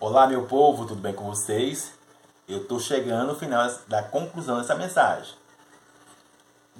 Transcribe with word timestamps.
Olá, 0.00 0.26
meu 0.26 0.44
povo, 0.44 0.84
tudo 0.84 1.00
bem 1.00 1.14
com 1.14 1.24
vocês? 1.24 1.92
Eu 2.48 2.62
estou 2.62 2.80
chegando 2.80 3.28
no 3.28 3.38
final 3.38 3.72
da 3.86 4.02
conclusão 4.02 4.58
dessa 4.58 4.74
mensagem. 4.74 5.32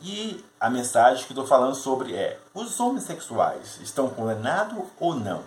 E 0.02 0.44
a 0.58 0.68
mensagem 0.68 1.24
que 1.24 1.30
estou 1.30 1.46
falando 1.46 1.76
sobre 1.76 2.12
é: 2.14 2.40
os 2.52 2.78
homossexuais 2.80 3.78
estão 3.80 4.10
condenados 4.10 4.84
ou 4.98 5.14
não? 5.14 5.44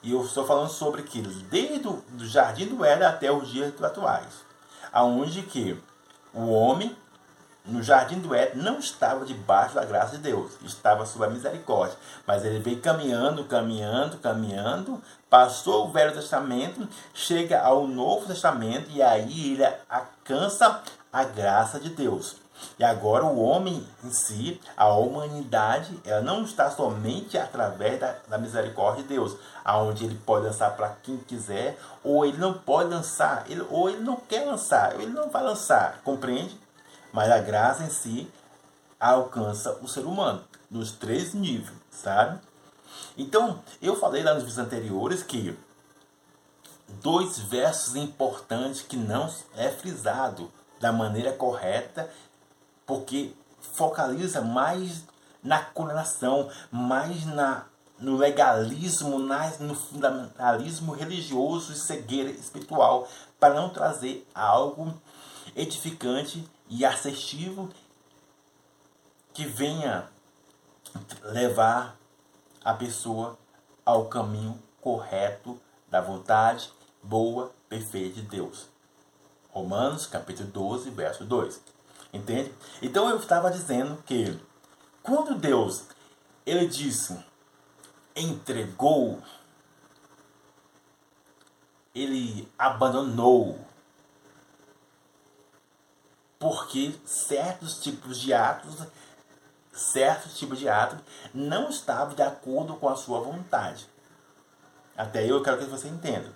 E 0.00 0.12
eu 0.12 0.22
estou 0.22 0.46
falando 0.46 0.70
sobre 0.70 1.02
que 1.02 1.20
desde 1.20 1.88
o 1.88 2.02
jardim 2.20 2.66
do 2.66 2.84
Éden 2.84 3.08
até 3.08 3.32
os 3.32 3.48
dias 3.48 3.82
atuais, 3.82 4.44
aonde 4.92 5.42
que 5.42 5.76
o 6.32 6.50
homem 6.50 6.96
no 7.64 7.82
jardim 7.82 8.18
do 8.18 8.34
Éden 8.34 8.62
não 8.62 8.78
estava 8.78 9.24
debaixo 9.24 9.74
da 9.74 9.84
graça 9.84 10.16
de 10.16 10.22
Deus, 10.22 10.52
estava 10.62 11.06
sob 11.06 11.24
a 11.24 11.30
misericórdia. 11.30 11.96
Mas 12.26 12.44
ele 12.44 12.58
veio 12.58 12.80
caminhando, 12.80 13.44
caminhando, 13.44 14.18
caminhando, 14.18 15.02
passou 15.30 15.86
o 15.86 15.92
Velho 15.92 16.12
Testamento, 16.12 16.86
chega 17.14 17.60
ao 17.60 17.86
Novo 17.86 18.26
Testamento 18.26 18.90
e 18.90 19.02
aí 19.02 19.52
ele 19.52 19.66
alcança 19.88 20.82
a 21.12 21.24
graça 21.24 21.80
de 21.80 21.88
Deus. 21.88 22.36
E 22.78 22.84
agora 22.84 23.24
o 23.24 23.40
homem 23.42 23.86
em 24.02 24.10
si, 24.10 24.60
a 24.76 24.88
humanidade, 24.88 25.98
ela 26.04 26.20
não 26.20 26.44
está 26.44 26.70
somente 26.70 27.36
através 27.36 27.98
da, 27.98 28.14
da 28.28 28.38
misericórdia 28.38 29.02
de 29.02 29.08
Deus, 29.08 29.36
aonde 29.64 30.04
ele 30.04 30.20
pode 30.24 30.46
lançar 30.46 30.70
para 30.76 30.94
quem 31.02 31.16
quiser, 31.18 31.78
ou 32.02 32.24
ele 32.24 32.38
não 32.38 32.54
pode 32.54 32.90
lançar, 32.90 33.44
ele, 33.48 33.66
ou 33.70 33.88
ele 33.88 34.00
não 34.00 34.16
quer 34.16 34.44
lançar, 34.44 34.94
ou 34.94 35.00
ele 35.00 35.12
não 35.12 35.28
vai 35.30 35.42
lançar, 35.42 36.00
compreende? 36.04 36.63
Mas 37.14 37.30
a 37.30 37.38
graça 37.38 37.84
em 37.84 37.90
si 37.90 38.28
alcança 38.98 39.78
o 39.80 39.86
ser 39.86 40.04
humano 40.04 40.42
nos 40.68 40.90
três 40.90 41.32
níveis, 41.32 41.78
sabe? 41.88 42.40
Então, 43.16 43.62
eu 43.80 43.94
falei 43.94 44.24
lá 44.24 44.34
nos 44.34 44.42
vídeos 44.42 44.58
anteriores 44.58 45.22
que 45.22 45.56
dois 47.00 47.38
versos 47.38 47.94
importantes 47.94 48.82
que 48.82 48.96
não 48.96 49.32
é 49.56 49.70
frisado 49.70 50.50
da 50.80 50.92
maneira 50.92 51.32
correta, 51.32 52.10
porque 52.84 53.32
focaliza 53.76 54.40
mais 54.40 55.04
na 55.40 55.60
condenação, 55.60 56.50
mais 56.72 57.24
na 57.26 57.66
no 57.96 58.16
legalismo, 58.16 59.20
no 59.20 59.74
fundamentalismo 59.76 60.92
religioso 60.92 61.72
e 61.72 61.76
cegueira 61.76 62.28
espiritual, 62.28 63.06
para 63.38 63.54
não 63.54 63.68
trazer 63.68 64.28
algo 64.34 64.92
edificante 65.54 66.44
e 66.68 66.84
assertivo 66.84 67.70
que 69.32 69.44
venha 69.44 70.08
levar 71.22 71.96
a 72.64 72.72
pessoa 72.72 73.38
ao 73.84 74.06
caminho 74.06 74.58
correto 74.80 75.60
da 75.88 76.00
vontade 76.00 76.72
boa, 77.02 77.52
perfeita 77.68 78.20
de 78.20 78.22
Deus. 78.22 78.68
Romanos 79.50 80.06
capítulo 80.06 80.48
12, 80.48 80.90
verso 80.90 81.24
2. 81.24 81.60
Entende? 82.12 82.52
Então 82.80 83.08
eu 83.08 83.18
estava 83.18 83.50
dizendo 83.50 84.02
que 84.04 84.38
quando 85.02 85.38
Deus 85.38 85.84
ele 86.46 86.66
disse 86.66 87.18
entregou, 88.16 89.20
ele 91.94 92.48
abandonou 92.58 93.58
porque 96.44 96.94
certos 97.06 97.80
tipos 97.80 98.18
de 98.18 98.34
atos, 98.34 98.76
certos 99.72 100.38
tipos 100.38 100.58
de 100.58 100.68
atos 100.68 100.98
não 101.32 101.70
estavam 101.70 102.14
de 102.14 102.20
acordo 102.20 102.76
com 102.76 102.86
a 102.86 102.96
sua 102.96 103.18
vontade. 103.18 103.88
Até 104.94 105.24
eu 105.26 105.42
quero 105.42 105.56
que 105.56 105.64
você 105.64 105.88
entenda. 105.88 106.30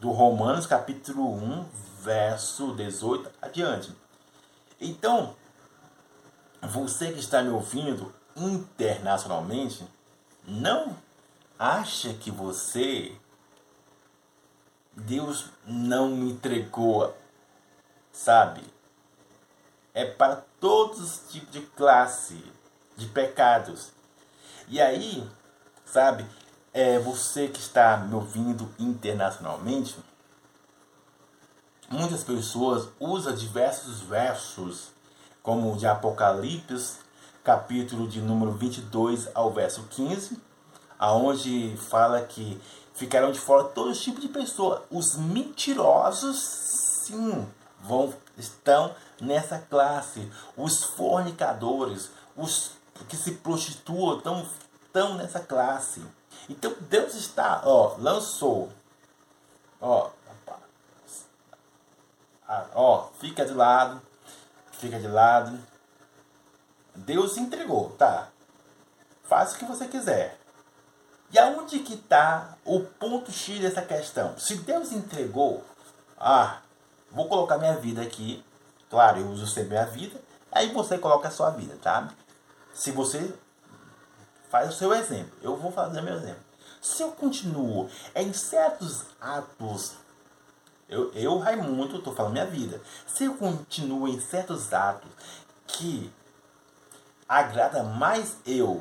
Do 0.00 0.10
Romanos 0.10 0.66
capítulo 0.66 1.32
1, 1.32 1.64
verso 2.00 2.74
18 2.74 3.30
adiante. 3.40 3.94
Então, 4.80 5.36
você 6.60 7.12
que 7.12 7.20
está 7.20 7.40
me 7.40 7.50
ouvindo 7.50 8.12
internacionalmente, 8.36 9.86
não 10.44 10.96
acha 11.56 12.14
que 12.14 12.32
você 12.32 13.16
Deus 14.92 15.50
não 15.64 16.08
me 16.08 16.32
entregou, 16.32 17.16
sabe? 18.10 18.73
É 19.94 20.04
para 20.04 20.44
todos 20.60 21.00
os 21.00 21.32
tipos 21.32 21.52
de 21.52 21.60
classe 21.60 22.44
de 22.96 23.06
pecados. 23.06 23.92
E 24.68 24.80
aí, 24.80 25.26
sabe, 25.84 26.26
é 26.72 26.98
você 26.98 27.46
que 27.46 27.60
está 27.60 27.96
me 27.98 28.14
ouvindo 28.14 28.68
internacionalmente, 28.78 29.96
muitas 31.88 32.24
pessoas 32.24 32.88
usam 32.98 33.34
diversos 33.34 34.00
versos, 34.00 34.88
como 35.42 35.72
o 35.72 35.76
de 35.76 35.86
Apocalipse, 35.86 36.98
capítulo 37.44 38.08
de 38.08 38.20
número 38.20 38.52
22 38.52 39.28
ao 39.34 39.52
verso 39.52 39.84
15, 39.90 40.40
aonde 40.98 41.76
fala 41.76 42.22
que 42.22 42.60
ficarão 42.94 43.30
de 43.30 43.38
fora 43.38 43.64
todos 43.64 43.98
os 43.98 44.02
tipos 44.02 44.22
de 44.22 44.28
pessoas. 44.28 44.80
Os 44.90 45.16
mentirosos, 45.16 46.40
sim, 47.04 47.46
vão 47.80 48.12
estão 48.36 48.94
nessa 49.20 49.58
classe. 49.58 50.30
Os 50.56 50.84
fornicadores, 50.84 52.10
os 52.36 52.72
que 53.08 53.16
se 53.16 53.32
prostituam, 53.32 54.18
estão, 54.18 54.46
estão 54.84 55.14
nessa 55.14 55.40
classe. 55.40 56.02
Então 56.48 56.74
Deus 56.80 57.14
está, 57.14 57.62
ó, 57.64 57.96
lançou, 57.98 58.70
ó, 59.80 60.10
ó, 62.74 63.08
fica 63.18 63.44
de 63.44 63.54
lado, 63.54 64.00
fica 64.72 64.98
de 64.98 65.08
lado. 65.08 65.58
Deus 66.94 67.36
entregou, 67.36 67.90
tá? 67.90 68.28
Faça 69.24 69.56
o 69.56 69.58
que 69.58 69.64
você 69.64 69.88
quiser. 69.88 70.38
E 71.32 71.38
aonde 71.38 71.80
que 71.80 71.94
está 71.94 72.56
o 72.64 72.80
ponto 72.80 73.32
X 73.32 73.60
dessa 73.60 73.82
questão? 73.82 74.38
Se 74.38 74.56
Deus 74.58 74.92
entregou, 74.92 75.64
ah, 76.16 76.60
vou 77.10 77.28
colocar 77.28 77.58
minha 77.58 77.76
vida 77.76 78.02
aqui 78.02 78.44
Claro, 78.94 79.18
eu 79.18 79.28
uso 79.30 79.44
sempre 79.44 79.76
a 79.76 79.84
vida. 79.84 80.20
Aí 80.52 80.72
você 80.72 80.96
coloca 80.96 81.26
a 81.26 81.30
sua 81.32 81.50
vida, 81.50 81.76
tá? 81.82 82.10
Se 82.72 82.92
você 82.92 83.34
faz 84.48 84.72
o 84.72 84.78
seu 84.78 84.94
exemplo, 84.94 85.32
eu 85.42 85.56
vou 85.56 85.72
fazer 85.72 86.00
meu 86.00 86.14
exemplo. 86.14 86.44
Se 86.80 87.02
eu 87.02 87.10
continuo 87.10 87.90
em 88.14 88.32
certos 88.32 89.06
atos, 89.20 89.94
eu, 90.88 91.12
eu 91.12 91.36
Raimundo, 91.38 91.96
estou 91.96 92.14
falando 92.14 92.34
minha 92.34 92.46
vida. 92.46 92.80
Se 93.04 93.24
eu 93.24 93.34
continuo 93.34 94.06
em 94.06 94.20
certos 94.20 94.72
atos 94.72 95.10
que 95.66 96.08
agrada 97.28 97.82
mais 97.82 98.36
eu 98.46 98.80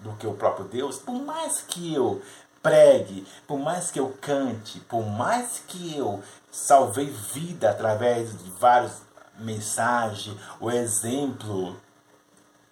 do 0.00 0.12
que 0.14 0.26
o 0.26 0.34
próprio 0.34 0.66
Deus, 0.66 0.98
por 0.98 1.22
mais 1.22 1.62
que 1.62 1.94
eu 1.94 2.20
pregue, 2.60 3.24
por 3.46 3.60
mais 3.60 3.92
que 3.92 4.00
eu 4.00 4.12
cante, 4.20 4.80
por 4.80 5.06
mais 5.06 5.62
que 5.68 5.96
eu 5.96 6.20
salvei 6.50 7.06
vida 7.06 7.70
através 7.70 8.36
de 8.36 8.50
vários 8.50 9.11
mensagem, 9.42 10.38
o 10.60 10.70
exemplo. 10.70 11.76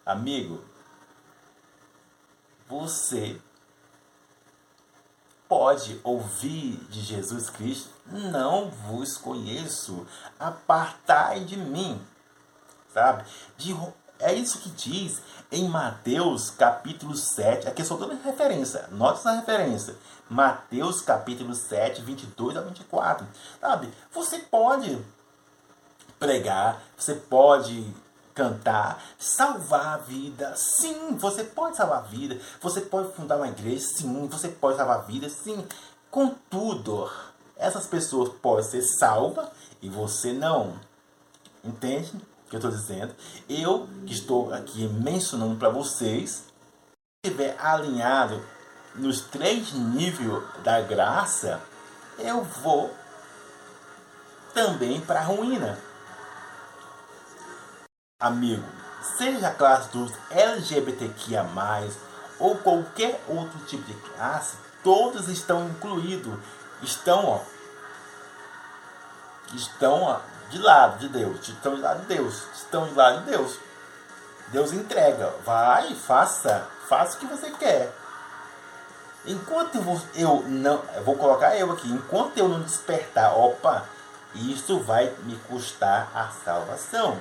Amigo, 0.04 0.62
você 2.68 3.40
pode 5.48 6.00
ouvir 6.04 6.76
de 6.88 7.00
Jesus 7.00 7.50
Cristo: 7.50 7.90
Não 8.06 8.70
vos 8.70 9.16
conheço, 9.16 10.06
apartai 10.38 11.40
de 11.40 11.56
mim. 11.56 12.00
Sabe? 12.94 13.24
De, 13.56 13.76
é 14.20 14.32
isso 14.32 14.58
que 14.58 14.70
diz 14.70 15.20
em 15.50 15.68
Mateus 15.68 16.50
capítulo 16.50 17.16
7. 17.16 17.66
Aqui 17.66 17.82
é 17.82 17.84
só 17.84 17.96
toda 17.96 18.14
referência, 18.14 18.88
note 18.92 19.18
essa 19.18 19.32
referência. 19.32 19.96
Mateus 20.28 21.00
capítulo 21.00 21.54
7, 21.54 22.02
22 22.02 22.56
a 22.56 22.60
24. 22.60 23.26
Sabe? 23.60 23.92
Você 24.12 24.38
pode 24.38 25.02
pregar, 26.20 26.82
você 26.96 27.14
pode 27.14 27.92
cantar, 28.34 29.02
salvar 29.18 29.94
a 29.94 29.96
vida. 29.96 30.54
Sim, 30.54 31.16
você 31.16 31.42
pode 31.42 31.76
salvar 31.76 31.98
a 31.98 32.02
vida. 32.02 32.38
Você 32.60 32.82
pode 32.82 33.12
fundar 33.14 33.38
uma 33.38 33.48
igreja. 33.48 33.84
Sim, 33.86 34.28
você 34.28 34.48
pode 34.48 34.76
salvar 34.76 34.98
a 34.98 35.02
vida. 35.02 35.28
Sim, 35.28 35.66
contudo, 36.10 37.10
essas 37.56 37.86
pessoas 37.86 38.28
podem 38.40 38.64
ser 38.64 38.82
salvas 38.82 39.48
e 39.80 39.88
você 39.88 40.32
não. 40.32 40.78
Entende 41.64 42.16
o 42.16 42.50
que 42.50 42.56
eu 42.56 42.58
estou 42.58 42.70
dizendo? 42.70 43.14
Eu 43.48 43.88
que 44.06 44.12
estou 44.12 44.52
aqui 44.52 44.86
mencionando 44.86 45.56
para 45.56 45.70
vocês, 45.70 46.44
estiver 47.24 47.56
alinhado 47.58 48.42
nos 48.94 49.20
três 49.20 49.72
níveis 49.72 50.42
da 50.62 50.80
graça, 50.80 51.60
eu 52.18 52.42
vou 52.42 52.90
também 54.52 55.00
para 55.00 55.20
a 55.20 55.24
ruína. 55.24 55.89
Amigo, 58.20 58.68
seja 59.16 59.48
a 59.48 59.54
classe 59.54 59.88
dos 59.88 60.12
LGBTQIA+, 60.30 61.46
ou 62.38 62.54
qualquer 62.58 63.18
outro 63.26 63.58
tipo 63.60 63.82
de 63.84 63.94
classe, 63.94 64.58
todos 64.84 65.26
estão 65.28 65.66
incluídos. 65.68 66.34
Estão, 66.82 67.26
ó, 67.26 67.40
estão 69.54 70.02
ó, 70.02 70.20
de 70.50 70.58
lado 70.58 70.98
de 70.98 71.08
Deus, 71.08 71.48
estão 71.48 71.74
de 71.76 71.80
lado 71.80 72.00
de 72.00 72.14
Deus, 72.14 72.44
estão 72.54 72.86
de 72.88 72.94
lado 72.94 73.20
de 73.20 73.30
Deus. 73.30 73.58
Deus 74.48 74.72
entrega, 74.74 75.32
vai, 75.42 75.94
faça, 75.94 76.66
faça 76.88 77.16
o 77.16 77.20
que 77.20 77.26
você 77.26 77.50
quer. 77.52 77.90
Enquanto 79.24 79.76
eu, 79.76 79.82
vou, 79.82 80.02
eu 80.14 80.44
não, 80.46 80.82
eu 80.94 81.04
vou 81.04 81.16
colocar 81.16 81.56
eu 81.56 81.72
aqui, 81.72 81.88
enquanto 81.88 82.36
eu 82.36 82.48
não 82.48 82.60
despertar, 82.60 83.34
opa, 83.34 83.84
isso 84.34 84.78
vai 84.80 85.10
me 85.22 85.36
custar 85.48 86.10
a 86.14 86.28
salvação. 86.44 87.18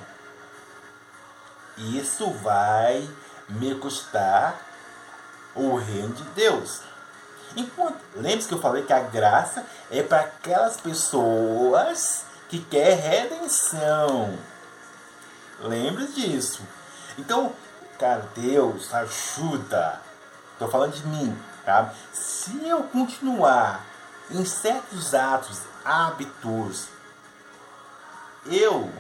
Isso 1.80 2.30
vai 2.32 3.10
me 3.48 3.74
custar 3.76 4.60
o 5.56 5.76
reino 5.76 6.14
de 6.14 6.24
Deus. 6.36 6.82
Enquanto, 7.56 7.98
lembre-se 8.16 8.48
que 8.48 8.54
eu 8.54 8.62
falei 8.62 8.84
que 8.84 8.94
a 8.94 9.00
graça 9.00 9.66
é 9.90 10.04
para 10.04 10.22
aquelas 10.22 10.78
pessoas 10.78 12.26
que 12.48 12.60
quer 12.60 12.96
redenção. 12.96 14.38
Lembre 15.62 16.08
disso. 16.08 16.62
Então, 17.18 17.54
cara, 17.98 18.30
Deus 18.36 18.94
ajuda. 18.94 20.02
Estou 20.54 20.70
falando 20.70 20.94
de 20.94 21.08
mim, 21.08 21.38
tá? 21.66 21.94
Se 22.14 22.68
eu 22.68 22.84
continuar 22.84 23.86
em 24.30 24.46
certos 24.46 25.14
atos, 25.14 25.62
hábitos, 25.84 26.88
eu, 28.46 28.92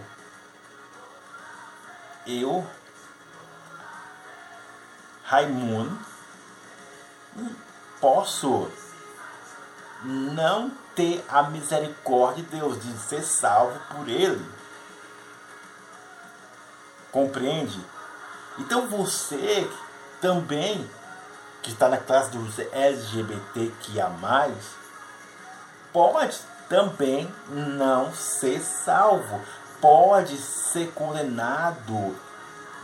eu, 2.30 2.66
Raimundo, 5.24 5.98
posso 8.00 8.70
não 10.04 10.72
ter 10.96 11.24
a 11.30 11.44
misericórdia 11.44 12.44
de 12.44 12.58
Deus, 12.58 12.81
de 12.81 12.98
ser 13.00 13.24
salvo 13.24 13.80
por 13.94 14.08
Ele. 14.08 14.46
Compreende? 17.12 17.80
Então 18.58 18.88
você 18.88 19.70
também, 20.22 20.90
que 21.62 21.72
está 21.72 21.90
na 21.90 21.98
classe 21.98 22.32
dos 22.32 22.60
LGBTQIA, 22.60 24.12
pode 25.92 26.40
também 26.68 27.34
não 27.48 28.14
ser 28.14 28.62
salvo, 28.62 29.42
pode 29.81 30.38
ser 30.38 30.92
condenado 30.92 32.16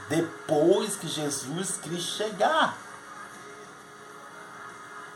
depois 0.10 0.96
que 0.96 1.08
Jesus 1.08 1.78
Cristo 1.78 2.18
chegar 2.18 2.86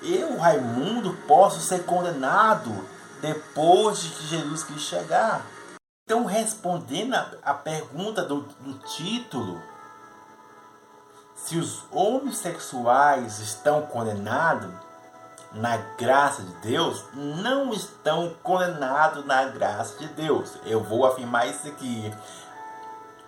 eu, 0.02 0.38
Raimundo, 0.38 1.14
posso 1.28 1.60
ser 1.60 1.84
condenado 1.84 2.88
depois 3.22 4.02
de 4.02 4.10
que 4.10 4.28
Jesus 4.28 4.64
Cristo 4.64 4.90
chegar. 4.90 5.46
Então, 6.06 6.26
respondendo 6.26 7.16
a, 7.44 7.54
pergunta 7.54 8.24
do, 8.24 8.42
do 8.42 8.80
título, 8.80 9.62
se 11.36 11.58
os 11.58 11.84
homossexuais 11.92 13.40
estão 13.40 13.84
condenados 13.84 14.74
na 15.52 15.78
graça 15.98 16.44
de 16.44 16.54
Deus, 16.56 17.04
não 17.14 17.74
estão 17.74 18.36
condenados 18.44 19.26
na 19.26 19.46
graça 19.46 19.98
de 19.98 20.08
Deus. 20.08 20.54
Eu 20.64 20.84
vou 20.84 21.06
afirmar 21.06 21.48
isso 21.48 21.68
aqui. 21.68 22.14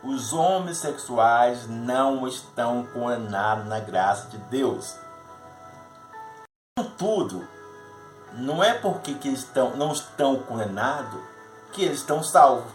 Os 0.04 0.34
homossexuais 0.34 1.68
não 1.68 2.28
estão 2.28 2.86
condenados 2.88 3.68
na 3.68 3.80
graça 3.80 4.28
de 4.30 4.38
Deus. 4.38 4.96
Contudo, 6.78 7.48
não 8.34 8.64
é 8.64 8.74
porque 8.74 9.14
que 9.16 9.28
eles 9.28 9.40
estão, 9.40 9.76
não 9.76 9.92
estão 9.92 10.38
condenados 10.44 11.20
que 11.72 11.84
eles 11.84 12.00
estão 12.00 12.24
salvos. 12.24 12.72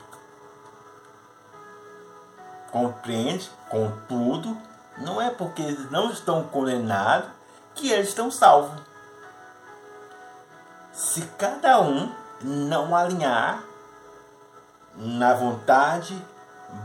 Compreende? 2.70 3.50
Contudo, 3.70 4.56
não 4.98 5.20
é 5.20 5.30
porque 5.30 5.62
eles 5.62 5.90
não 5.90 6.10
estão 6.10 6.44
condenados 6.44 7.30
que 7.74 7.90
eles 7.90 8.08
estão 8.08 8.30
salvos. 8.30 8.85
Se 10.96 11.20
cada 11.36 11.78
um 11.78 12.10
não 12.40 12.96
alinhar 12.96 13.62
na 14.94 15.34
vontade 15.34 16.16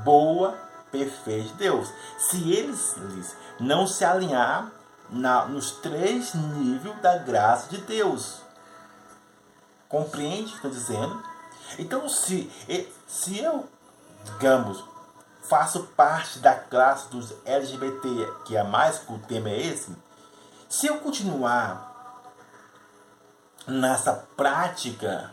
boa, 0.03 0.51
perfeita 0.91 1.47
de 1.47 1.53
Deus, 1.53 1.93
se 2.17 2.51
eles 2.51 2.93
não 3.57 3.87
se 3.87 4.03
alinhar 4.03 4.69
na, 5.09 5.45
nos 5.45 5.71
três 5.71 6.33
níveis 6.33 6.99
da 7.01 7.19
graça 7.19 7.69
de 7.69 7.77
Deus. 7.77 8.41
Compreende 9.87 10.47
o 10.47 10.49
que 10.49 10.55
estou 10.55 10.71
dizendo? 10.71 11.23
Então, 11.79 12.09
se, 12.09 12.51
se 13.07 13.39
eu, 13.39 13.65
digamos, 14.25 14.83
faço 15.41 15.83
parte 15.95 16.39
da 16.39 16.53
classe 16.53 17.07
dos 17.07 17.33
LGBT, 17.45 18.29
que 18.43 18.57
é 18.57 18.63
mais 18.63 18.99
que 18.99 19.13
o 19.13 19.19
tema 19.19 19.49
é 19.49 19.67
esse, 19.67 19.95
se 20.67 20.87
eu 20.87 20.97
continuar 20.97 21.90
nessa 23.67 24.13
prática, 24.35 25.31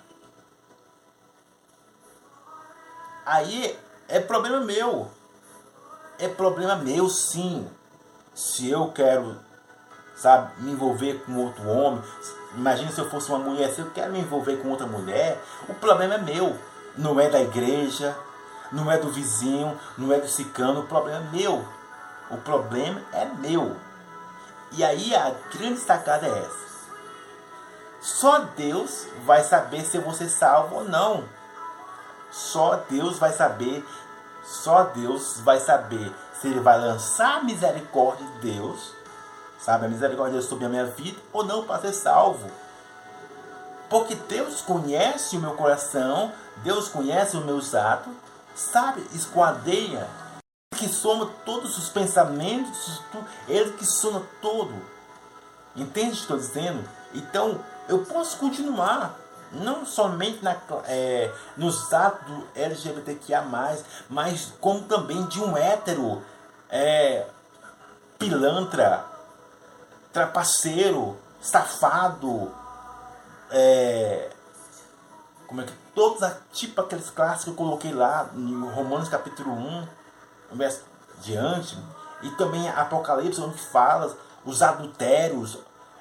aí 3.25 3.79
é 4.09 4.21
problema 4.21 4.61
meu. 4.61 5.11
É 6.19 6.29
problema 6.29 6.77
meu, 6.77 7.09
sim. 7.09 7.69
Se 8.35 8.69
eu 8.69 8.91
quero 8.93 9.39
sabe, 10.19 10.61
me 10.63 10.73
envolver 10.73 11.23
com 11.25 11.37
outro 11.37 11.67
homem. 11.69 12.03
Imagina 12.55 12.91
se 12.91 13.01
eu 13.01 13.09
fosse 13.09 13.29
uma 13.29 13.39
mulher, 13.39 13.71
se 13.71 13.81
eu 13.81 13.91
quero 13.91 14.13
me 14.13 14.21
envolver 14.21 14.57
com 14.57 14.69
outra 14.69 14.87
mulher, 14.87 15.41
o 15.69 15.75
problema 15.75 16.15
é 16.15 16.19
meu, 16.19 16.57
não 16.97 17.21
é 17.21 17.29
da 17.29 17.41
igreja, 17.41 18.17
não 18.73 18.91
é 18.91 18.99
do 18.99 19.11
vizinho, 19.11 19.79
não 19.97 20.13
é 20.13 20.19
do 20.19 20.29
cicano, 20.29 20.81
o 20.81 20.87
problema 20.87 21.25
é 21.25 21.37
meu. 21.37 21.65
O 22.31 22.37
problema 22.39 23.01
é 23.13 23.25
meu. 23.25 23.77
E 24.73 24.85
aí 24.85 25.15
a 25.15 25.33
grande 25.55 25.81
sacada 25.81 26.27
é 26.27 26.39
essa. 26.39 26.68
Só 28.01 28.41
Deus 28.57 29.07
vai 29.25 29.43
saber 29.43 29.85
se 29.85 29.99
você 29.99 30.25
é 30.25 30.29
salvo 30.29 30.77
ou 30.77 30.85
não. 30.85 31.25
Só 32.31 32.85
Deus 32.89 33.19
vai 33.19 33.33
saber, 33.33 33.87
só 34.45 34.85
Deus 34.85 35.41
vai 35.41 35.59
saber 35.59 36.13
se 36.41 36.49
ele 36.49 36.61
vai 36.61 36.79
lançar 36.79 37.39
a 37.39 37.43
misericórdia 37.43 38.27
de 38.27 38.53
Deus 38.53 38.99
sabe, 39.59 39.87
a 39.87 39.89
misericórdia 39.89 40.41
sobre 40.41 40.65
a 40.65 40.69
minha 40.69 40.87
vida 40.87 41.21
ou 41.33 41.45
não 41.45 41.65
para 41.65 41.81
ser 41.81 41.93
salvo. 41.93 42.51
Porque 43.91 44.15
Deus 44.15 44.61
conhece 44.61 45.37
o 45.37 45.41
meu 45.41 45.55
coração, 45.55 46.33
Deus 46.59 46.89
conhece 46.89 47.37
os 47.37 47.45
meus 47.45 47.75
atos, 47.75 48.13
sabe, 48.55 49.07
esquadreia, 49.15 50.07
que 50.77 50.89
soma 50.89 51.31
todos 51.45 51.77
os 51.79 51.89
pensamentos, 51.89 53.03
Ele 53.49 53.73
que 53.73 53.87
soma 53.87 54.23
todo. 54.41 54.75
Entende 55.75 56.09
o 56.09 56.13
que 56.13 56.21
estou 56.21 56.37
dizendo? 56.37 56.89
Então, 57.15 57.61
eu 57.89 58.05
posso 58.05 58.37
continuar, 58.39 59.19
não 59.53 59.87
somente 59.87 60.43
na, 60.43 60.57
é, 60.87 61.33
nos 61.57 61.93
atos 61.93 62.27
do 62.27 62.47
LGBTQIA, 62.55 63.43
mas 64.09 64.53
como 64.61 64.83
também 64.83 65.25
de 65.27 65.43
um 65.43 65.57
hétero 65.57 66.23
é, 66.69 67.27
pilantra, 68.19 69.05
trapaceiro, 70.13 71.17
safado, 71.41 72.53
é, 73.51 74.31
como 75.47 75.63
é 75.63 75.65
que 75.65 75.73
todos 75.95 76.31
tipo 76.53 76.81
aqueles 76.81 77.09
clássicos 77.11 77.45
que 77.45 77.51
eu 77.51 77.55
coloquei 77.55 77.93
lá 77.93 78.29
em 78.35 78.71
Romanos 78.71 79.09
capítulo 79.09 79.51
1, 79.53 79.89
verso 80.53 80.83
diante, 81.23 81.79
e 82.23 82.31
também 82.33 82.69
Apocalipse 82.69 83.41
onde 83.41 83.59
fala 83.59 84.15
os 84.45 84.63
adultérios, 84.63 85.59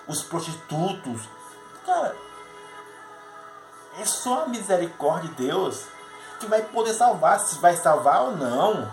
os 0.07 0.21
prostitutos. 0.23 1.21
Cara, 1.87 2.13
é 3.97 4.03
só 4.03 4.43
a 4.43 4.47
misericórdia 4.47 5.29
de 5.29 5.47
Deus 5.47 5.85
que 6.37 6.45
vai 6.45 6.61
poder 6.61 6.93
salvar, 6.93 7.39
se 7.39 7.57
vai 7.59 7.77
salvar 7.77 8.23
ou 8.23 8.35
não. 8.35 8.91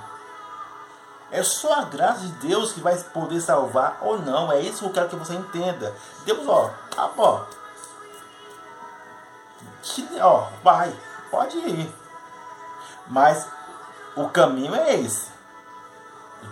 É 1.29 1.43
só 1.43 1.75
a 1.75 1.85
graça 1.87 2.21
de 2.21 2.33
Deus 2.49 2.73
que 2.73 2.81
vai 2.81 2.97
poder 2.97 3.41
salvar 3.41 3.99
ou 4.01 4.21
não. 4.21 4.53
É 4.53 4.61
isso 4.61 4.79
que 4.79 4.85
eu 4.85 4.93
quero 4.93 5.09
que 5.09 5.17
você 5.17 5.35
entenda. 5.35 5.93
Deus, 6.25 6.47
ó, 6.47 6.71
ah, 6.97 7.11
ó, 7.19 7.45
ó, 10.23 10.49
vai, 10.63 10.95
pode 11.33 11.59
ir. 11.59 11.93
Mas 13.09 13.49
o 14.15 14.29
caminho 14.29 14.73
é 14.73 14.95
esse. 14.95 15.33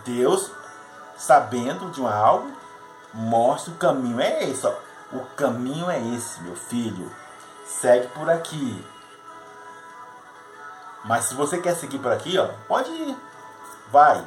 Deus, 0.05 0.51
sabendo 1.17 1.89
de 1.93 2.05
algo, 2.05 2.51
mostra 3.15 3.73
o 3.73 3.77
caminho 3.77 4.21
é 4.21 4.43
esse. 4.43 4.67
Ó. 4.67 4.75
O 5.13 5.21
caminho 5.37 5.91
é 5.91 5.99
esse, 6.15 6.41
meu 6.43 6.57
filho. 6.57 7.11
Segue 7.67 8.09
por 8.09 8.29
aqui. 8.31 8.85
Mas 11.05 11.27
se 11.27 11.35
você 11.35 11.61
quer 11.61 11.75
seguir 11.75 11.99
por 11.99 12.13
aqui, 12.13 12.39
ó, 12.39 12.49
pode 12.67 12.91
ir. 12.91 13.17
Vai 13.91 14.25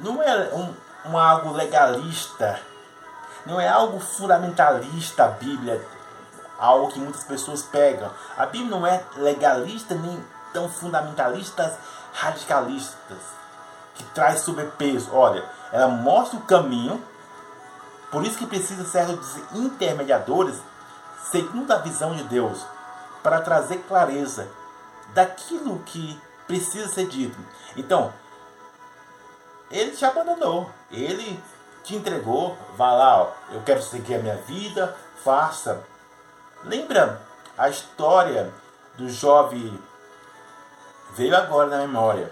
não 0.00 0.22
é 0.22 0.50
um, 0.54 0.74
um 1.10 1.18
algo 1.18 1.52
legalista, 1.52 2.58
não 3.46 3.60
é 3.60 3.68
algo 3.68 4.00
fundamentalista 4.00 5.24
a 5.24 5.28
Bíblia. 5.28 5.80
algo 6.58 6.88
que 6.88 6.98
muitas 6.98 7.24
pessoas 7.24 7.62
pegam. 7.62 8.10
A 8.36 8.46
Bíblia 8.46 8.70
não 8.70 8.86
é 8.86 9.02
legalista 9.16 9.94
nem 9.94 10.22
tão 10.52 10.68
fundamentalistas 10.68 11.74
radicalistas 12.12 13.18
que 13.94 14.04
traz 14.04 14.40
sobrepeso. 14.40 15.10
Olha, 15.12 15.44
ela 15.72 15.88
mostra 15.88 16.38
o 16.38 16.42
caminho, 16.42 17.02
por 18.10 18.24
isso 18.24 18.38
que 18.38 18.46
precisa 18.46 18.84
certos 18.84 19.36
intermediadores 19.54 20.56
segundo 21.30 21.70
a 21.72 21.78
visão 21.78 22.14
de 22.14 22.24
Deus, 22.24 22.66
para 23.22 23.40
trazer 23.40 23.78
clareza 23.86 24.48
daquilo 25.14 25.78
que 25.80 26.20
precisa 26.46 26.88
ser 26.88 27.06
dito. 27.06 27.38
Então, 27.76 28.12
ele 29.70 29.92
te 29.92 30.04
abandonou, 30.04 30.68
ele 30.90 31.40
te 31.84 31.94
entregou, 31.94 32.58
vá 32.76 32.92
lá, 32.92 33.22
ó, 33.22 33.32
eu 33.52 33.62
quero 33.62 33.82
seguir 33.82 34.16
a 34.16 34.18
minha 34.18 34.36
vida, 34.36 34.96
faça. 35.22 35.82
Lembra 36.64 37.20
a 37.56 37.68
história 37.68 38.52
do 38.96 39.08
jovem 39.08 39.78
veio 41.12 41.36
agora 41.36 41.68
na 41.68 41.78
memória. 41.78 42.30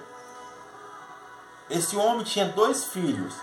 Esse 1.70 1.96
homem 1.96 2.24
tinha 2.24 2.46
dois 2.46 2.86
filhos. 2.86 3.34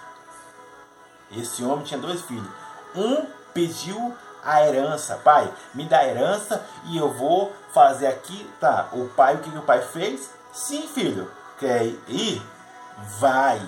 Esse 1.32 1.64
homem 1.64 1.86
tinha 1.86 2.00
dois 2.00 2.22
filhos. 2.22 2.48
Um 2.96 3.26
pediu 3.54 4.16
a 4.44 4.66
herança. 4.66 5.20
Pai, 5.24 5.52
me 5.74 5.86
dá 5.86 6.00
a 6.00 6.08
herança 6.08 6.64
e 6.86 6.98
eu 6.98 7.12
vou 7.12 7.54
fazer 7.74 8.08
aqui. 8.08 8.50
Tá, 8.60 8.90
o 8.94 9.08
pai, 9.10 9.36
o 9.36 9.40
que, 9.40 9.50
que 9.50 9.58
o 9.58 9.64
pai 9.64 9.82
fez? 9.82 10.30
Sim, 10.54 10.88
filho. 10.88 11.32
Quer 11.60 11.86
ir? 12.08 12.42
Vai. 13.20 13.62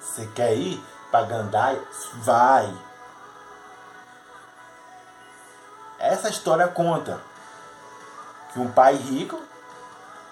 Você 0.00 0.26
quer 0.34 0.54
ir 0.54 0.82
para 1.10 1.26
Gandai? 1.26 1.80
Vai. 2.16 2.72
Essa 5.98 6.28
história 6.28 6.66
conta 6.68 7.20
que 8.52 8.58
um 8.58 8.70
pai 8.70 8.94
rico 8.94 9.40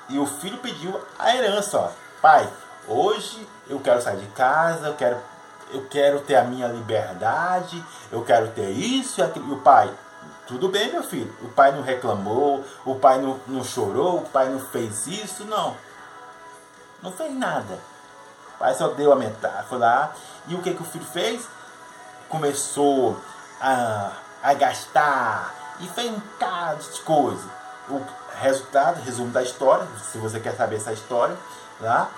e 0.09 0.19
o 0.19 0.27
filho 0.27 0.59
pediu 0.59 1.01
a 1.19 1.35
herança. 1.35 1.79
Ó. 1.79 1.91
Pai, 2.21 2.53
hoje 2.89 3.49
eu 3.69 3.81
quero 3.81 4.03
sair 4.03 4.19
de 4.19 4.27
casa, 4.29 4.89
eu 4.89 4.95
quero 4.95 5.19
eu 5.73 5.87
quero 5.89 6.21
ter 6.21 6.37
a 6.37 6.45
minha 6.45 6.67
liberdade, 6.69 7.83
eu 8.11 8.23
quero 8.25 8.49
ter 8.49 8.71
isso 8.71 9.21
e 9.21 9.23
aquilo. 9.23 9.49
E 9.51 9.53
o 9.53 9.61
pai, 9.61 9.93
tudo 10.47 10.69
bem, 10.69 10.91
meu 10.93 11.03
filho. 11.03 11.35
O 11.43 11.49
pai 11.49 11.73
não 11.73 11.83
reclamou, 11.83 12.65
o 12.85 12.95
pai 12.97 13.21
não, 13.21 13.41
não 13.47 13.65
chorou, 13.65 14.19
o 14.19 14.29
pai 14.29 14.49
não 14.49 14.61
fez 14.61 15.07
isso, 15.07 15.45
não. 15.45 15.77
Não 17.03 17.13
fez 17.13 17.33
nada. 17.35 17.79
O 18.55 18.59
pai 18.59 18.75
só 18.75 18.89
deu 18.89 19.13
a 19.13 19.63
foi 19.69 19.79
lá. 19.79 20.13
E 20.49 20.55
o 20.55 20.63
que, 20.63 20.75
que 20.75 20.83
o 20.83 20.87
filho 20.87 21.05
fez? 21.05 21.47
Começou 22.29 23.19
a, 23.61 24.13
a 24.43 24.55
gastar 24.55 25.55
e 25.81 25.89
fez 25.89 26.11
um 26.11 26.19
bocado 26.19 26.83
de 26.83 27.01
coisa. 27.01 27.49
O 27.89 28.01
resultado, 28.41 29.03
resumo 29.03 29.31
da 29.31 29.43
história, 29.43 29.87
se 30.11 30.19
você 30.19 30.39
quer 30.39 30.55
saber 30.55 30.77
essa 30.77 30.93
história, 30.93 31.37
lá, 31.81 32.11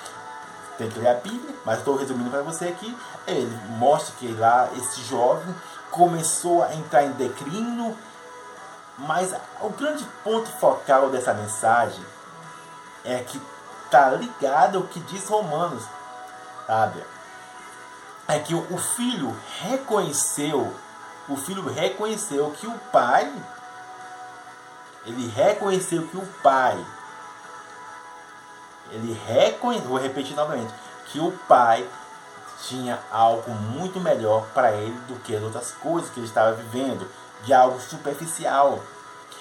tem 0.79 0.89
que 0.91 0.99
ler 0.99 1.09
a 1.09 1.15
Bíblia, 1.15 1.55
mas 1.65 1.79
estou 1.79 1.97
resumindo 1.97 2.31
para 2.31 2.43
você 2.43 2.69
aqui. 2.69 2.97
Ele 3.27 3.57
mostra 3.79 4.15
que 4.19 4.33
lá 4.33 4.69
esse 4.77 5.03
jovem 5.03 5.55
começou 5.91 6.63
a 6.63 6.75
entrar 6.75 7.05
em 7.05 7.13
declínio, 7.13 7.97
mas 8.99 9.35
o 9.61 9.69
grande 9.71 10.05
ponto 10.25 10.49
focal 10.53 11.11
dessa 11.11 11.35
mensagem 11.35 12.05
é 13.05 13.19
que 13.19 13.41
está 13.85 14.11
ligado 14.11 14.79
ao 14.79 14.85
que 14.85 15.01
diz 15.01 15.29
Romanos, 15.29 15.85
sabe? 16.67 17.03
É 18.27 18.39
que 18.39 18.55
o 18.55 18.79
filho 18.79 19.37
reconheceu, 19.61 20.75
o 21.29 21.37
filho 21.37 21.63
reconheceu 21.73 22.51
que 22.53 22.67
o 22.67 22.79
pai, 22.91 23.31
ele 25.05 25.29
reconheceu 25.29 26.07
que 26.07 26.17
o 26.17 26.27
pai 26.43 26.83
ele 28.93 29.13
reconheceu, 29.27 29.89
vou 29.89 29.99
repetir 29.99 30.37
novamente, 30.37 30.73
que 31.07 31.19
o 31.19 31.33
pai 31.49 31.89
tinha 32.69 32.99
algo 33.11 33.51
muito 33.51 33.99
melhor 33.99 34.47
para 34.55 34.73
ele 34.73 34.97
do 35.09 35.17
que 35.21 35.35
as 35.35 35.43
outras 35.43 35.73
coisas 35.73 36.11
que 36.11 36.21
ele 36.21 36.27
estava 36.27 36.53
vivendo, 36.53 37.09
de 37.45 37.53
algo 37.53 37.81
superficial. 37.81 38.81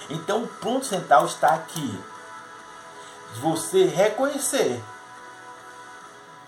Então 0.10 0.44
o 0.44 0.48
ponto 0.48 0.86
central 0.86 1.26
está 1.26 1.54
aqui. 1.54 2.00
Você 3.42 3.86
reconhecer 3.86 4.84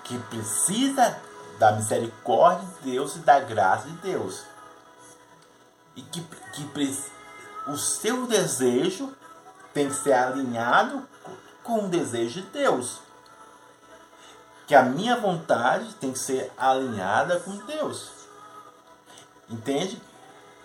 que 0.03 0.17
precisa 0.17 1.17
da 1.59 1.71
misericórdia 1.71 2.67
de 2.67 2.91
Deus 2.91 3.15
e 3.15 3.19
da 3.19 3.39
graça 3.39 3.87
de 3.87 3.95
Deus. 3.97 4.43
E 5.95 6.01
que, 6.01 6.21
que 6.53 6.97
o 7.67 7.77
seu 7.77 8.25
desejo 8.25 9.13
tem 9.73 9.87
que 9.87 9.95
ser 9.95 10.13
alinhado 10.13 11.07
com 11.63 11.85
o 11.85 11.89
desejo 11.89 12.41
de 12.41 12.47
Deus. 12.49 12.99
Que 14.67 14.75
a 14.75 14.83
minha 14.83 15.17
vontade 15.17 15.93
tem 15.95 16.11
que 16.11 16.19
ser 16.19 16.51
alinhada 16.57 17.39
com 17.39 17.57
Deus. 17.65 18.11
Entende? 19.49 20.01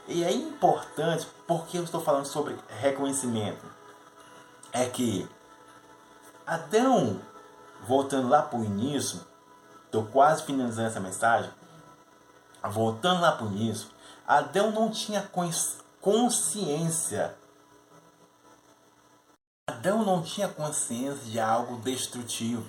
E 0.06 0.24
é 0.24 0.32
importante, 0.32 1.26
porque 1.46 1.78
eu 1.78 1.84
estou 1.84 2.00
falando 2.00 2.26
sobre 2.26 2.56
reconhecimento. 2.80 3.64
É 4.72 4.86
que 4.86 5.28
Adão, 6.46 7.20
voltando 7.86 8.28
lá 8.28 8.40
para 8.40 8.58
o 8.58 8.64
início, 8.64 9.20
estou 9.84 10.06
quase 10.06 10.42
finalizando 10.44 10.88
essa 10.88 11.00
mensagem. 11.00 11.50
Voltando 12.62 13.20
lá 13.20 13.32
para 13.32 13.46
o 13.46 13.52
início, 13.52 13.88
Adão 14.26 14.70
não 14.70 14.90
tinha 14.90 15.30
consciência 16.00 17.36
Adão 19.78 20.04
não 20.04 20.20
tinha 20.20 20.48
consciência 20.48 21.30
de 21.30 21.38
algo 21.38 21.76
destrutivo. 21.76 22.66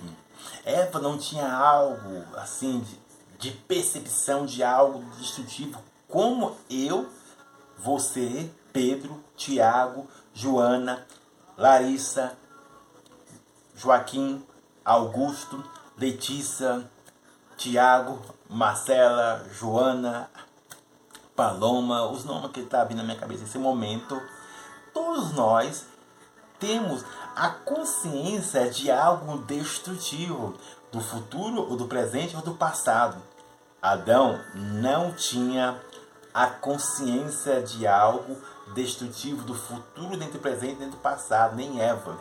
Eva 0.64 1.00
não 1.00 1.18
tinha 1.18 1.52
algo 1.52 2.24
assim 2.36 2.78
de, 2.78 3.50
de 3.50 3.50
percepção 3.50 4.46
de 4.46 4.62
algo 4.62 5.02
destrutivo, 5.16 5.82
como 6.06 6.56
eu, 6.70 7.10
você, 7.76 8.48
Pedro, 8.72 9.24
Tiago, 9.36 10.08
Joana, 10.32 11.04
Larissa, 11.58 12.38
Joaquim, 13.74 14.46
Augusto, 14.84 15.64
Letícia, 15.98 16.88
Tiago, 17.56 18.20
Marcela, 18.48 19.44
Joana, 19.52 20.30
Paloma, 21.34 22.06
os 22.08 22.24
nomes 22.24 22.52
que 22.52 22.60
estão 22.60 22.78
tá 22.78 22.84
vindo 22.84 22.98
na 22.98 23.04
minha 23.04 23.18
cabeça 23.18 23.42
nesse 23.42 23.58
momento, 23.58 24.22
todos 24.94 25.32
nós 25.32 25.89
temos 26.60 27.04
a 27.34 27.48
consciência 27.48 28.70
de 28.70 28.90
algo 28.90 29.38
destrutivo, 29.38 30.54
do 30.92 31.00
futuro 31.00 31.68
ou 31.68 31.76
do 31.76 31.86
presente 31.86 32.36
ou 32.36 32.42
do 32.42 32.54
passado. 32.54 33.20
Adão 33.80 34.38
não 34.54 35.12
tinha 35.12 35.80
a 36.34 36.46
consciência 36.46 37.62
de 37.62 37.86
algo 37.86 38.36
destrutivo 38.74 39.42
do 39.42 39.54
futuro 39.54 40.16
dentro 40.16 40.34
do 40.34 40.42
presente 40.42 40.76
dentro 40.76 40.96
do 40.96 41.02
passado, 41.02 41.56
nem 41.56 41.80
Eva. 41.80 42.18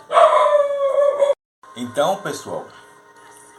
Então, 1.75 2.21
pessoal, 2.21 2.65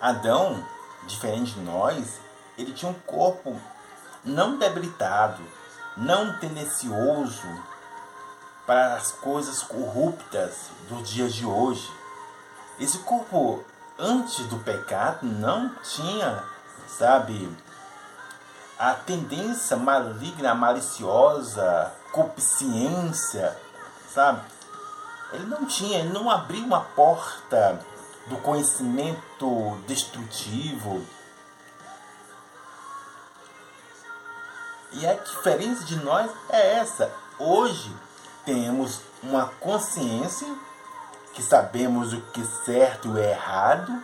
Adão, 0.00 0.64
diferente 1.06 1.52
de 1.52 1.60
nós, 1.60 2.18
ele 2.56 2.72
tinha 2.72 2.90
um 2.90 3.00
corpo 3.00 3.60
não 4.24 4.58
debilitado, 4.58 5.42
não 5.96 6.38
tendencioso, 6.38 7.46
para 8.70 8.94
as 8.94 9.10
coisas 9.10 9.64
corruptas 9.64 10.70
do 10.88 11.02
dia 11.02 11.28
de 11.28 11.44
hoje. 11.44 11.90
Esse 12.78 12.98
corpo 12.98 13.64
antes 13.98 14.46
do 14.46 14.58
pecado 14.58 15.26
não 15.26 15.74
tinha, 15.82 16.44
sabe, 16.86 17.52
a 18.78 18.94
tendência 18.94 19.76
maligna, 19.76 20.54
maliciosa, 20.54 21.92
consciência, 22.12 23.58
sabe? 24.14 24.40
Ele 25.32 25.46
não 25.46 25.66
tinha, 25.66 25.98
ele 25.98 26.12
não 26.12 26.30
abriu 26.30 26.62
uma 26.62 26.82
porta 26.82 27.80
do 28.28 28.36
conhecimento 28.36 29.82
destrutivo. 29.88 31.04
E 34.92 35.04
a 35.04 35.14
diferença 35.14 35.82
de 35.82 35.96
nós 35.96 36.30
é 36.48 36.76
essa. 36.76 37.12
Hoje, 37.36 37.92
temos 38.44 39.00
uma 39.22 39.46
consciência 39.60 40.48
que 41.32 41.42
sabemos 41.42 42.12
o 42.12 42.20
que 42.20 42.40
é 42.40 42.64
certo 42.64 43.16
e 43.16 43.20
errado, 43.20 44.02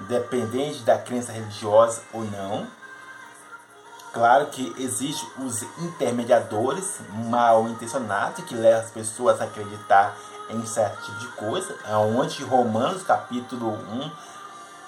independente 0.00 0.80
da 0.80 0.98
crença 0.98 1.32
religiosa 1.32 2.02
ou 2.12 2.24
não. 2.24 2.66
Claro 4.12 4.46
que 4.46 4.74
existem 4.78 5.28
os 5.38 5.62
intermediadores 5.78 6.98
mal 7.30 7.68
intencionados 7.68 8.44
que 8.44 8.54
levam 8.54 8.80
as 8.80 8.90
pessoas 8.90 9.40
a 9.40 9.44
acreditar 9.44 10.16
em 10.48 10.66
certo 10.66 11.04
tipo 11.04 11.18
de 11.18 11.28
coisa, 11.28 11.76
onde 12.16 12.42
Romanos 12.42 13.02
capítulo 13.04 13.70
1 13.70 14.10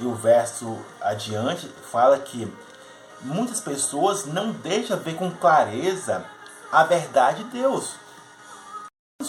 e 0.01 0.07
o 0.07 0.15
verso 0.15 0.77
adiante 1.01 1.69
fala 1.91 2.19
que 2.19 2.53
muitas 3.21 3.61
pessoas 3.61 4.27
não 4.27 4.51
deixam 4.51 4.99
ver 4.99 5.15
com 5.15 5.31
clareza 5.31 6.25
a 6.73 6.83
verdade 6.83 7.45
de 7.45 7.51
Deus. 7.51 8.02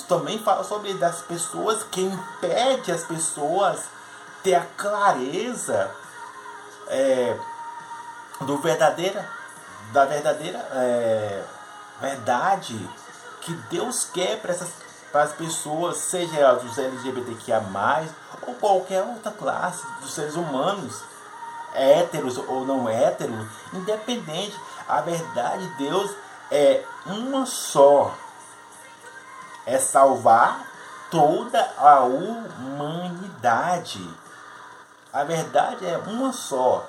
Também 0.01 0.39
fala 0.39 0.63
sobre 0.63 0.93
das 0.95 1.21
pessoas 1.21 1.83
que 1.83 2.01
impede 2.01 2.91
as 2.91 3.03
pessoas 3.03 3.83
ter 4.43 4.55
a 4.55 4.65
clareza 4.77 5.91
é, 6.87 7.37
do 8.41 8.57
verdadeira, 8.57 9.29
da 9.93 10.05
verdadeira 10.05 10.57
é, 10.73 11.43
verdade 12.01 12.89
que 13.41 13.53
Deus 13.69 14.05
quer 14.05 14.41
para 14.41 14.51
essas 14.51 14.69
para 15.13 15.25
as 15.25 15.33
pessoas, 15.33 15.97
seja 15.97 16.35
elas 16.39 16.63
os 16.63 16.75
LGBTQIA+, 16.75 17.61
ou 18.47 18.55
qualquer 18.55 19.03
outra 19.03 19.31
classe 19.31 19.85
dos 20.01 20.11
seres 20.11 20.35
humanos, 20.35 21.03
héteros 21.75 22.35
ou 22.39 22.65
não 22.65 22.89
héteros, 22.89 23.45
independente. 23.71 24.59
A 24.89 25.01
verdade 25.01 25.67
de 25.67 25.87
Deus 25.87 26.11
é 26.51 26.83
uma 27.05 27.45
só. 27.45 28.11
É 29.65 29.79
salvar 29.79 30.65
toda 31.09 31.59
a 31.77 32.01
humanidade. 32.01 34.05
A 35.11 35.23
verdade 35.23 35.85
é 35.85 35.97
uma 35.97 36.33
só. 36.33 36.85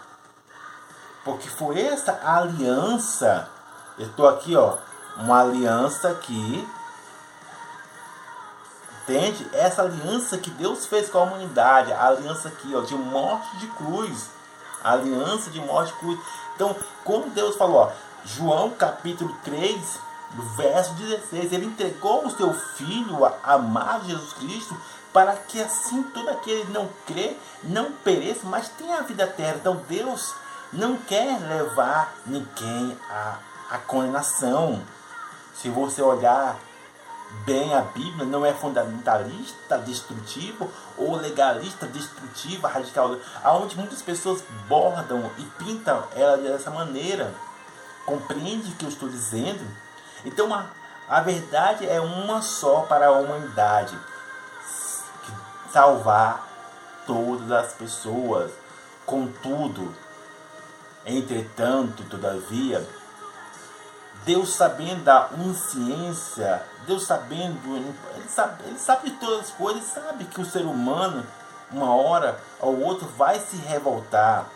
Porque 1.24 1.48
foi 1.48 1.80
essa 1.80 2.20
aliança. 2.24 3.48
Eu 3.98 4.06
estou 4.06 4.28
aqui, 4.28 4.56
ó. 4.56 4.76
Uma 5.16 5.42
aliança 5.42 6.08
aqui 6.08 6.68
Entende? 9.04 9.46
Essa 9.52 9.82
aliança 9.82 10.38
que 10.38 10.50
Deus 10.50 10.86
fez 10.86 11.10
com 11.10 11.18
a 11.18 11.22
humanidade, 11.24 11.92
a 11.92 12.06
aliança 12.06 12.48
aqui, 12.48 12.74
ó, 12.74 12.80
de 12.80 12.94
morte 12.94 13.54
de 13.58 13.66
cruz. 13.66 14.30
A 14.82 14.92
aliança 14.92 15.50
de 15.50 15.60
morte 15.60 15.92
de 15.92 15.98
cruz. 15.98 16.18
Então, 16.54 16.74
como 17.04 17.28
Deus 17.30 17.54
falou, 17.56 17.76
ó, 17.76 17.92
João 18.24 18.70
capítulo 18.70 19.36
3, 19.44 20.00
verso 20.42 20.92
16, 20.94 21.52
ele 21.52 21.66
entregou 21.66 22.26
o 22.26 22.30
seu 22.30 22.52
filho 22.52 23.24
amado 23.42 24.06
Jesus 24.06 24.32
Cristo 24.34 24.76
para 25.12 25.36
que 25.36 25.62
assim 25.62 26.02
todo 26.02 26.28
aquele 26.28 26.64
não 26.72 26.88
crê, 27.06 27.36
não 27.62 27.92
pereça, 27.92 28.40
mas 28.44 28.68
tenha 28.68 28.98
a 28.98 29.02
vida 29.02 29.22
eterna. 29.22 29.58
Então 29.60 29.80
Deus 29.88 30.34
não 30.72 30.96
quer 30.96 31.38
levar 31.40 32.14
ninguém 32.26 32.98
à, 33.08 33.38
à 33.70 33.78
condenação. 33.78 34.82
Se 35.54 35.68
você 35.68 36.02
olhar 36.02 36.58
bem 37.44 37.74
a 37.74 37.80
Bíblia 37.80 38.24
não 38.24 38.44
é 38.44 38.52
fundamentalista, 38.52 39.78
destrutivo 39.78 40.70
ou 40.96 41.16
legalista, 41.16 41.86
destrutiva, 41.86 42.68
radical, 42.68 43.16
aonde 43.42 43.76
muitas 43.76 44.02
pessoas 44.02 44.42
bordam 44.68 45.30
e 45.38 45.42
pintam 45.64 46.04
ela 46.14 46.36
dessa 46.36 46.70
maneira. 46.70 47.32
Compreende 48.04 48.70
o 48.70 48.74
que 48.74 48.84
eu 48.84 48.88
estou 48.88 49.08
dizendo? 49.08 49.64
Então 50.24 50.52
a, 50.52 50.66
a 51.08 51.20
verdade 51.20 51.88
é 51.88 52.00
uma 52.00 52.42
só 52.42 52.80
para 52.82 53.08
a 53.08 53.12
humanidade: 53.12 53.98
salvar 55.72 56.46
todas 57.06 57.50
as 57.50 57.72
pessoas. 57.72 58.50
Contudo, 59.04 59.94
entretanto, 61.04 62.02
todavia, 62.04 62.86
Deus 64.24 64.54
sabendo 64.54 65.04
da 65.04 65.28
onisciência, 65.34 66.62
Deus 66.86 67.04
sabendo, 67.04 67.76
ele 67.76 68.28
sabe, 68.28 68.64
ele 68.64 68.78
sabe 68.78 69.10
de 69.10 69.16
todas 69.16 69.40
as 69.40 69.50
coisas, 69.50 69.84
sabe 69.84 70.24
que 70.24 70.40
o 70.40 70.46
ser 70.46 70.62
humano, 70.62 71.26
uma 71.70 71.94
hora 71.94 72.40
ou 72.58 72.80
outra, 72.80 73.06
vai 73.08 73.38
se 73.38 73.56
revoltar, 73.56 74.46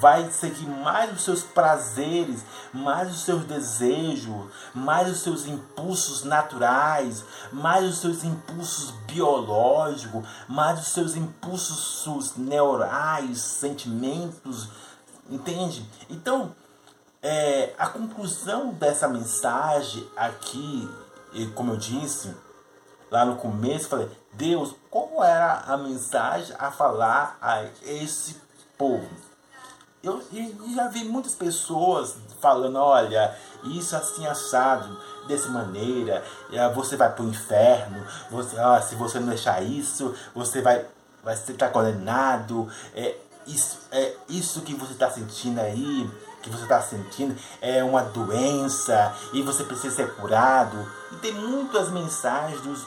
vai 0.00 0.30
seguir 0.30 0.66
mais 0.66 1.12
os 1.12 1.22
seus 1.22 1.42
prazeres, 1.42 2.42
mais 2.72 3.10
os 3.10 3.24
seus 3.24 3.44
desejos, 3.44 4.46
mais 4.74 5.10
os 5.10 5.20
seus 5.20 5.46
impulsos 5.46 6.24
naturais, 6.24 7.24
mais 7.52 7.88
os 7.88 7.98
seus 7.98 8.24
impulsos 8.24 8.90
biológicos, 9.06 10.26
mais 10.48 10.80
os 10.80 10.88
seus 10.88 11.16
impulsos 11.16 12.36
neurais, 12.36 13.40
sentimentos, 13.40 14.68
entende? 15.30 15.88
Então, 16.10 16.54
é, 17.22 17.72
a 17.78 17.86
conclusão 17.86 18.72
dessa 18.72 19.06
mensagem 19.06 20.06
aqui, 20.16 20.88
como 21.54 21.72
eu 21.72 21.76
disse 21.76 22.34
lá 23.10 23.24
no 23.24 23.36
começo, 23.36 23.88
falei, 23.88 24.10
Deus, 24.32 24.74
qual 24.90 25.22
era 25.22 25.60
a 25.66 25.76
mensagem 25.76 26.56
a 26.58 26.70
falar 26.70 27.36
a 27.40 27.64
esse 27.82 28.40
povo? 28.76 29.31
Eu, 30.02 30.20
já 30.74 30.88
vi 30.88 31.04
muitas 31.04 31.34
pessoas 31.34 32.16
falando, 32.40 32.76
olha, 32.76 33.36
isso 33.64 33.94
assim 33.94 34.26
assado, 34.26 34.98
dessa 35.28 35.48
maneira, 35.48 36.24
é, 36.52 36.68
você 36.70 36.96
vai 36.96 37.08
para 37.12 37.24
o 37.24 37.28
inferno, 37.28 38.04
você, 38.28 38.58
ó, 38.58 38.80
se 38.80 38.96
você 38.96 39.20
não 39.20 39.28
deixar 39.28 39.62
isso, 39.62 40.12
você 40.34 40.60
vai, 40.60 40.84
vai 41.22 41.34
estar 41.34 41.54
tá 41.54 41.68
condenado, 41.68 42.68
é, 42.96 43.14
isso, 43.46 43.78
é 43.92 44.12
isso 44.28 44.62
que 44.62 44.74
você 44.74 44.92
está 44.92 45.08
sentindo 45.08 45.60
aí 45.60 46.10
que 46.42 46.50
você 46.50 46.64
está 46.64 46.82
sentindo 46.82 47.36
é 47.60 47.82
uma 47.84 48.02
doença 48.02 49.14
e 49.32 49.40
você 49.42 49.62
precisa 49.64 49.94
ser 49.94 50.12
curado. 50.14 50.76
E 51.12 51.16
tem 51.16 51.32
muitas 51.32 51.88
mensagens 51.88 52.60
dos 52.62 52.84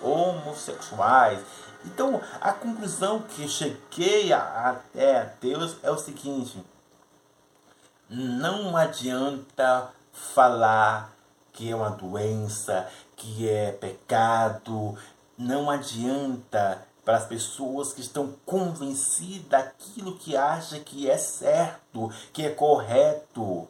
homossexuais. 0.00 1.40
Então, 1.84 2.20
a 2.40 2.52
conclusão 2.52 3.22
que 3.22 3.48
cheguei 3.48 4.32
até 4.32 5.20
a 5.20 5.24
Deus 5.40 5.76
é 5.82 5.90
o 5.90 5.98
seguinte: 5.98 6.62
não 8.08 8.76
adianta 8.76 9.90
falar 10.12 11.12
que 11.52 11.70
é 11.70 11.76
uma 11.76 11.90
doença, 11.90 12.88
que 13.16 13.48
é 13.48 13.72
pecado, 13.72 14.96
não 15.36 15.70
adianta 15.70 16.86
para 17.04 17.18
as 17.18 17.26
pessoas 17.26 17.92
que 17.92 18.00
estão 18.00 18.34
convencidas 18.46 19.48
daquilo 19.48 20.16
que 20.16 20.36
acha 20.36 20.80
que 20.80 21.08
é 21.08 21.18
certo, 21.18 22.10
que 22.32 22.42
é 22.44 22.50
correto. 22.50 23.68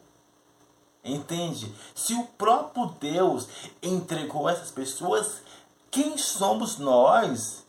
Entende? 1.03 1.71
Se 1.93 2.13
o 2.13 2.23
próprio 2.23 2.87
Deus 2.99 3.47
entregou 3.83 4.49
essas 4.49 4.71
pessoas, 4.71 5.41
quem 5.91 6.17
somos 6.17 6.77
nós 6.77 7.64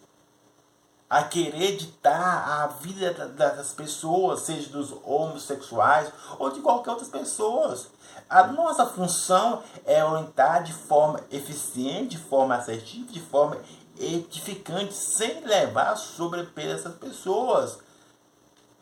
a 1.08 1.22
querer 1.22 1.76
ditar 1.76 2.62
a 2.62 2.66
vida 2.66 3.12
das 3.28 3.72
pessoas, 3.72 4.40
seja 4.40 4.70
dos 4.70 4.92
homossexuais 5.04 6.10
ou 6.38 6.50
de 6.50 6.60
qualquer 6.60 6.90
outras 6.90 7.08
pessoas? 7.08 7.88
A 8.28 8.46
nossa 8.48 8.86
função 8.86 9.62
é 9.84 10.04
orientar 10.04 10.64
de 10.64 10.72
forma 10.72 11.20
eficiente, 11.30 12.16
de 12.16 12.18
forma 12.18 12.56
assertiva, 12.56 13.12
de 13.12 13.20
forma 13.20 13.56
edificante, 13.98 14.92
sem 14.92 15.40
levar 15.44 15.96
sobrepeso 15.96 16.74
essas 16.74 16.94
pessoas. 16.96 17.78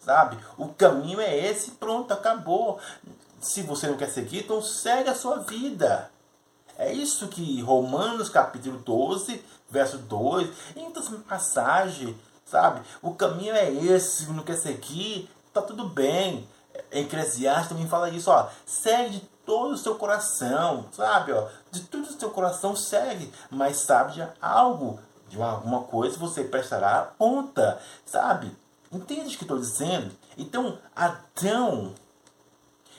Sabe? 0.00 0.38
O 0.56 0.68
caminho 0.68 1.20
é 1.20 1.36
esse, 1.36 1.72
pronto, 1.72 2.12
acabou. 2.12 2.78
Se 3.40 3.62
você 3.62 3.86
não 3.86 3.96
quer 3.96 4.08
seguir, 4.08 4.44
então 4.44 4.62
segue 4.62 5.10
a 5.10 5.14
sua 5.14 5.38
vida. 5.40 6.10
É 6.78 6.92
isso 6.92 7.28
que 7.28 7.60
Romanos 7.62 8.28
capítulo 8.28 8.78
12, 8.78 9.44
verso 9.70 9.98
2, 9.98 10.50
em 10.76 10.84
outras 10.84 11.08
passagens, 11.28 12.16
sabe? 12.44 12.80
O 13.00 13.14
caminho 13.14 13.54
é 13.54 13.70
esse, 13.72 14.24
se 14.24 14.30
não 14.30 14.42
quer 14.42 14.56
seguir, 14.56 15.30
tá 15.52 15.62
tudo 15.62 15.88
bem. 15.88 16.48
Eclesiastes 16.90 17.68
também 17.68 17.88
fala 17.88 18.10
isso, 18.10 18.30
ó. 18.30 18.48
Segue 18.66 19.20
de 19.20 19.20
todo 19.46 19.72
o 19.72 19.78
seu 19.78 19.94
coração, 19.94 20.86
sabe? 20.92 21.32
Ó, 21.32 21.48
de 21.70 21.80
todo 21.82 22.04
o 22.04 22.18
seu 22.18 22.30
coração 22.30 22.74
segue, 22.74 23.32
mas 23.50 23.78
sabe 23.78 24.14
de 24.14 24.28
algo, 24.40 24.98
de 25.28 25.40
alguma 25.40 25.82
coisa 25.82 26.18
você 26.18 26.44
prestará 26.44 27.12
conta, 27.18 27.80
sabe? 28.04 28.56
Entende 28.90 29.34
o 29.34 29.38
que 29.38 29.44
estou 29.44 29.58
dizendo? 29.58 30.14
Então, 30.36 30.78
Adão 30.94 31.94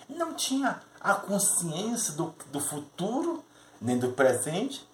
não 0.09 0.33
tinha 0.33 0.81
a 0.99 1.13
consciência 1.13 2.13
do, 2.13 2.33
do 2.51 2.59
futuro, 2.59 3.44
nem 3.81 3.97
do 3.97 4.09
presente. 4.09 4.87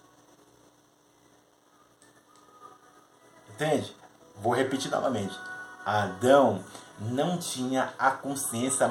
Entende? 3.50 3.96
Vou 4.36 4.54
repetir 4.54 4.90
novamente. 4.90 5.38
Adão 5.84 6.64
não 6.98 7.38
tinha 7.38 7.92
a 7.98 8.10
consciência 8.10 8.88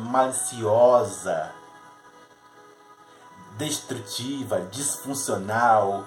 maliciosa 0.00 1.52
destrutiva, 3.60 4.62
disfuncional, 4.70 6.06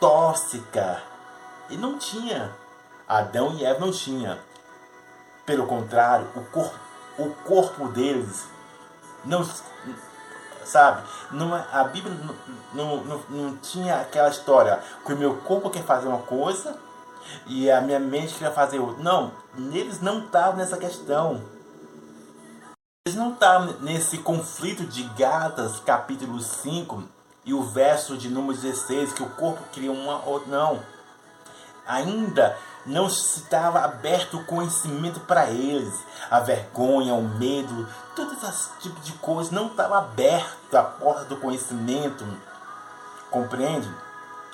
tóxica. 0.00 1.02
E 1.68 1.76
não 1.76 1.98
tinha. 1.98 2.50
Adão 3.06 3.54
e 3.54 3.64
Eva 3.64 3.80
não 3.80 3.92
tinha. 3.92 4.38
Pelo 5.44 5.66
contrário, 5.66 6.26
o 6.34 6.44
corpo, 6.46 6.78
o 7.18 7.30
corpo 7.44 7.88
deles 7.88 8.46
não 9.24 9.44
sabe? 10.70 11.02
Não, 11.30 11.56
é, 11.56 11.64
a 11.72 11.84
Bíblia 11.84 12.14
não, 12.72 13.04
não, 13.04 13.22
não, 13.28 13.56
tinha 13.56 14.00
aquela 14.00 14.28
história 14.28 14.80
que 15.04 15.12
o 15.12 15.16
meu 15.16 15.36
corpo 15.38 15.70
quer 15.70 15.82
fazer 15.82 16.08
uma 16.08 16.22
coisa 16.22 16.76
e 17.46 17.70
a 17.70 17.80
minha 17.80 18.00
mente 18.00 18.34
quer 18.34 18.52
fazer 18.52 18.78
outra. 18.78 19.02
Não, 19.02 19.32
eles 19.72 20.00
não 20.00 20.24
estavam 20.24 20.56
nessa 20.56 20.76
questão. 20.76 21.42
Eles 23.06 23.18
não 23.18 23.32
estavam 23.32 23.74
nesse 23.80 24.18
conflito 24.18 24.84
de 24.84 25.02
Gálatas, 25.16 25.80
capítulo 25.80 26.38
5 26.40 27.02
e 27.02 27.20
e 27.44 27.54
o 27.54 27.62
verso 27.62 28.16
de 28.16 28.28
número 28.28 28.58
16, 28.58 29.12
que 29.12 29.22
o 29.22 29.30
corpo 29.30 29.62
cria 29.72 29.90
uma 29.90 30.24
ou 30.26 30.46
não. 30.46 30.80
Ainda 31.86 32.56
não 32.86 33.06
estava 33.06 33.80
aberto 33.80 34.38
o 34.38 34.44
conhecimento 34.44 35.20
para 35.20 35.50
eles. 35.50 35.94
A 36.30 36.40
vergonha, 36.40 37.14
o 37.14 37.22
medo, 37.22 37.88
todo 38.16 38.32
esse 38.32 38.70
tipo 38.80 39.00
de 39.00 39.12
coisa 39.14 39.54
não 39.54 39.66
estava 39.66 39.98
aberto 39.98 40.74
a 40.74 40.82
porta 40.82 41.24
do 41.24 41.36
conhecimento. 41.36 42.24
Compreende 43.30 43.88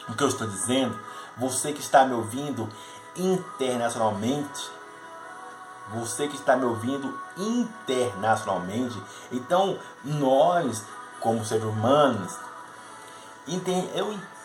o 0.09 0.15
que 0.15 0.23
eu 0.23 0.29
estou 0.29 0.47
dizendo? 0.47 0.99
Você 1.37 1.73
que 1.73 1.81
está 1.81 2.05
me 2.05 2.15
ouvindo 2.15 2.69
internacionalmente, 3.15 4.71
você 5.89 6.27
que 6.27 6.37
está 6.37 6.57
me 6.57 6.65
ouvindo 6.65 7.19
internacionalmente, 7.37 9.01
então 9.31 9.79
nós, 10.05 10.83
como 11.21 11.45
seres 11.45 11.65
humanos, 11.65 12.37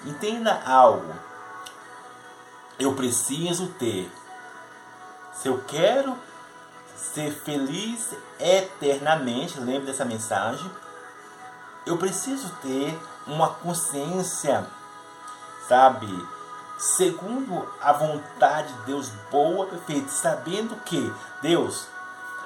entenda 0.06 0.62
algo 0.66 1.31
eu 2.82 2.94
preciso 2.94 3.68
ter. 3.80 4.12
Se 5.34 5.48
eu 5.48 5.64
quero 5.68 6.18
ser 6.96 7.32
feliz 7.32 8.10
eternamente, 8.40 9.60
lembre 9.60 9.88
dessa 9.88 10.06
mensagem, 10.06 10.70
eu 11.86 11.98
preciso 11.98 12.50
ter 12.62 12.98
uma 13.26 13.50
consciência, 13.50 14.66
sabe, 15.68 16.08
segundo 16.78 17.68
a 17.82 17.92
vontade 17.94 18.74
de 18.74 18.84
Deus 18.84 19.10
boa, 19.32 19.66
perfeita, 19.66 20.10
sabendo 20.10 20.76
que 20.84 21.14
Deus 21.42 21.88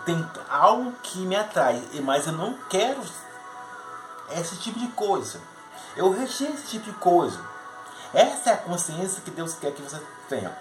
tem 0.06 0.26
algo 0.50 0.92
que 1.04 1.20
me 1.20 1.36
atrai, 1.36 1.82
mas 2.04 2.28
eu 2.28 2.34
não 2.34 2.54
quero 2.70 3.02
esse 4.32 4.58
tipo 4.58 4.80
de 4.80 4.88
coisa. 4.90 5.40
Eu 5.96 6.12
rejeito 6.12 6.54
esse 6.54 6.68
tipo 6.68 6.86
de 6.86 6.98
coisa. 6.98 7.40
Essa 8.16 8.52
é 8.52 8.54
a 8.54 8.58
consciência 8.58 9.22
que 9.22 9.30
Deus 9.30 9.56
quer 9.56 9.74
que 9.74 9.82
você 9.82 10.02
tenha. 10.30 10.58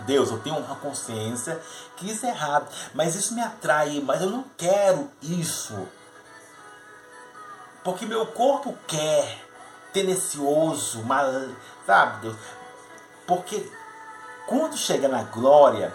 Deus, 0.00 0.30
eu 0.30 0.38
tenho 0.40 0.56
uma 0.56 0.76
consciência 0.76 1.60
que 1.96 2.10
isso 2.10 2.26
é 2.26 2.30
errado, 2.30 2.66
mas 2.92 3.14
isso 3.14 3.34
me 3.34 3.40
atrai, 3.40 4.02
mas 4.04 4.20
eu 4.20 4.30
não 4.30 4.44
quero 4.58 5.08
isso. 5.22 5.88
Porque 7.84 8.04
meu 8.04 8.26
corpo 8.26 8.76
quer, 8.86 9.38
tendencioso, 9.92 11.02
mal, 11.04 11.26
sabe, 11.86 12.22
Deus? 12.22 12.36
Porque 13.26 13.70
quando 14.46 14.76
chega 14.76 15.06
na 15.06 15.22
glória, 15.22 15.94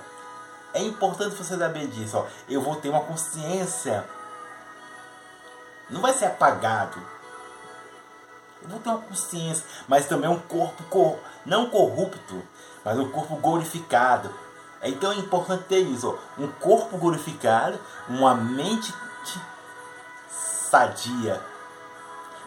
é 0.73 0.81
importante 0.81 1.35
você 1.35 1.57
saber 1.57 1.87
disso. 1.87 2.17
Ó. 2.17 2.25
Eu 2.47 2.61
vou 2.61 2.75
ter 2.77 2.89
uma 2.89 3.01
consciência. 3.01 4.05
Não 5.89 6.01
vai 6.01 6.13
ser 6.13 6.25
apagado. 6.25 7.14
Eu 8.61 8.69
vou 8.69 8.79
ter 8.79 8.89
uma 8.89 9.01
consciência, 9.01 9.65
mas 9.87 10.07
também 10.07 10.29
um 10.29 10.39
corpo 10.39 10.83
cor, 10.85 11.19
não 11.45 11.69
corrupto, 11.69 12.41
mas 12.83 12.97
um 12.97 13.09
corpo 13.09 13.35
glorificado. 13.35 14.33
Então 14.81 15.11
é 15.11 15.15
importante 15.15 15.65
ter 15.65 15.79
isso, 15.79 16.09
ó, 16.09 16.41
um 16.41 16.51
corpo 16.51 16.97
glorificado, 16.97 17.79
uma 18.07 18.35
mente 18.35 18.93
sadia. 20.29 21.41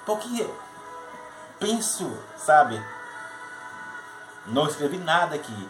Porque 0.05 0.49
penso, 1.59 2.11
sabe? 2.37 2.83
Não 4.47 4.67
escrevi 4.67 4.99
nada 4.99 5.35
aqui. 5.35 5.69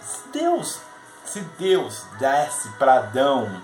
Se 0.00 0.28
Deus, 0.32 0.80
se 1.24 1.40
Deus 1.40 2.02
desse 2.18 2.68
para 2.72 2.98
Adão 2.98 3.62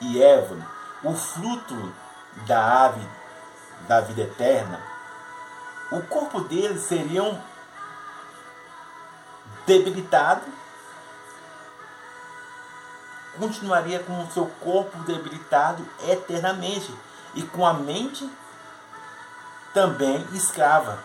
e 0.00 0.22
Eva 0.22 0.56
o 1.04 1.14
fruto 1.14 1.92
da 2.46 2.84
ave 2.86 3.06
da 3.88 4.00
vida 4.00 4.22
eterna, 4.22 4.80
o 5.90 6.00
corpo 6.02 6.40
deles 6.40 6.82
seriam 6.82 7.40
debilitado, 9.66 10.42
continuaria 13.38 14.00
com 14.00 14.22
o 14.22 14.30
seu 14.30 14.46
corpo 14.60 14.96
debilitado 14.98 15.86
eternamente 16.08 16.94
e 17.34 17.42
com 17.42 17.66
a 17.66 17.74
mente 17.74 18.30
também 19.72 20.24
escrava. 20.32 20.98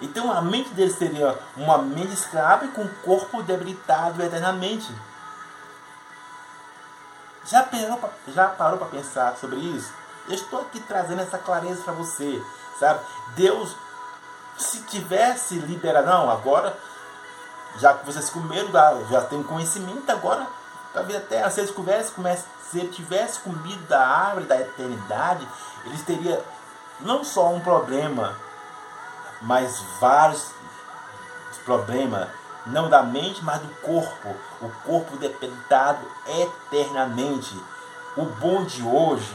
Então 0.00 0.30
a 0.30 0.42
mente 0.42 0.70
dele 0.70 0.92
seria 0.92 1.36
uma 1.56 1.78
mente 1.78 2.12
escrava 2.12 2.66
e 2.66 2.68
com 2.68 2.82
o 2.82 2.94
corpo 2.96 3.42
debilitado 3.42 4.22
eternamente. 4.22 4.92
Já 7.46 7.62
parou, 7.62 8.10
já 8.28 8.48
parou 8.48 8.78
para 8.78 8.88
pensar 8.88 9.36
sobre 9.36 9.56
isso? 9.56 9.92
Eu 10.28 10.34
estou 10.34 10.60
aqui 10.62 10.80
trazendo 10.80 11.22
essa 11.22 11.38
clareza 11.38 11.82
para 11.82 11.92
você, 11.92 12.42
sabe? 12.78 13.00
Deus 13.36 13.76
se 14.58 14.80
tivesse 14.82 15.54
liberado, 15.56 16.06
não, 16.06 16.30
agora, 16.30 16.76
já 17.78 17.94
que 17.94 18.06
vocês 18.06 18.30
comeram, 18.30 18.70
já, 19.10 19.20
tem 19.22 19.42
conhecimento, 19.42 20.10
agora 20.10 20.46
a 20.94 21.02
vida 21.02 21.20
terra, 21.20 21.50
se 21.50 21.60
eles 21.60 21.74
tivessem, 21.74 22.44
se 22.70 22.78
ele 22.78 22.88
tivesse 22.88 23.40
comido 23.40 23.86
da 23.86 24.04
árvore 24.04 24.46
da 24.46 24.58
eternidade, 24.58 25.46
eles 25.84 26.02
teriam 26.02 26.40
não 27.00 27.22
só 27.22 27.52
um 27.52 27.60
problema, 27.60 28.34
mas 29.42 29.78
vários 30.00 30.50
problemas, 31.66 32.28
não 32.66 32.88
da 32.88 33.02
mente, 33.02 33.44
mas 33.44 33.60
do 33.60 33.68
corpo, 33.80 34.34
o 34.60 34.68
corpo 34.84 35.16
debilitado 35.16 36.00
eternamente. 36.26 37.56
O 38.16 38.24
bom 38.24 38.64
de 38.64 38.82
hoje, 38.82 39.34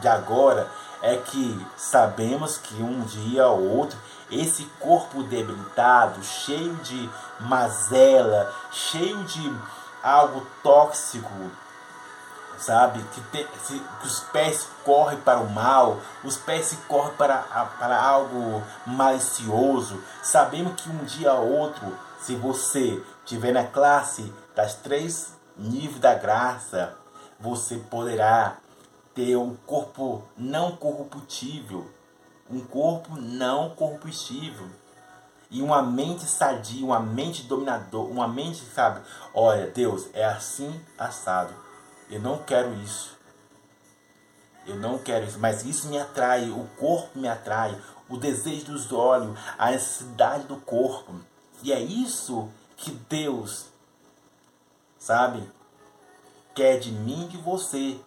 de 0.00 0.08
agora, 0.08 0.70
é 1.02 1.16
que 1.16 1.66
sabemos 1.76 2.58
que 2.58 2.82
um 2.82 3.00
dia 3.02 3.46
ou 3.48 3.78
outro 3.78 3.98
esse 4.30 4.64
corpo 4.78 5.22
debilitado, 5.24 6.22
cheio 6.22 6.74
de 6.76 7.10
mazela, 7.40 8.52
cheio 8.70 9.24
de 9.24 9.52
algo 10.02 10.46
tóxico, 10.62 11.50
sabe? 12.56 13.02
Que, 13.14 13.20
te, 13.22 13.48
que 14.00 14.06
os 14.06 14.20
pés 14.32 14.68
correm 14.84 15.18
para 15.18 15.40
o 15.40 15.50
mal, 15.50 15.98
os 16.22 16.36
pés 16.36 16.76
correm 16.86 17.14
para, 17.14 17.38
para 17.78 18.00
algo 18.00 18.62
malicioso. 18.86 20.00
Sabemos 20.22 20.80
que 20.80 20.88
um 20.88 21.04
dia 21.04 21.32
ou 21.32 21.50
outro, 21.50 21.98
se 22.20 22.34
você 22.36 23.02
estiver 23.24 23.52
na 23.52 23.64
classe 23.64 24.32
das 24.54 24.74
três 24.74 25.34
níveis 25.56 26.00
da 26.00 26.14
graça, 26.14 26.96
você 27.38 27.76
poderá 27.76 28.58
ter 29.14 29.36
um 29.36 29.54
corpo 29.66 30.22
não 30.36 30.76
corruptível 30.76 31.88
um 32.50 32.60
corpo 32.60 33.14
não 33.16 33.70
corruptível 33.70 34.68
e 35.50 35.62
uma 35.62 35.82
mente 35.82 36.24
sadia, 36.24 36.84
uma 36.84 37.00
mente 37.00 37.44
dominadora, 37.44 38.10
uma 38.10 38.28
mente, 38.28 38.62
sabe? 38.74 39.00
Olha, 39.32 39.68
Deus, 39.68 40.08
é 40.12 40.24
assim 40.24 40.80
assado. 40.98 41.54
Eu 42.08 42.20
não 42.20 42.38
quero 42.38 42.72
isso. 42.74 43.18
Eu 44.66 44.76
não 44.76 44.98
quero 44.98 45.26
isso, 45.26 45.38
mas 45.38 45.64
isso 45.64 45.88
me 45.88 45.98
atrai, 45.98 46.50
o 46.50 46.68
corpo 46.76 47.18
me 47.18 47.28
atrai, 47.28 47.76
o 48.08 48.16
desejo 48.16 48.66
dos 48.66 48.92
olhos, 48.92 49.36
a 49.58 49.70
necessidade 49.70 50.44
do 50.44 50.56
corpo. 50.56 51.14
E 51.62 51.72
é 51.72 51.80
isso 51.80 52.48
que 52.76 52.90
Deus, 53.08 53.66
sabe, 54.98 55.42
quer 56.54 56.78
de 56.78 56.90
mim 56.90 57.24
e 57.26 57.28
de 57.28 57.36
você. 57.36 57.98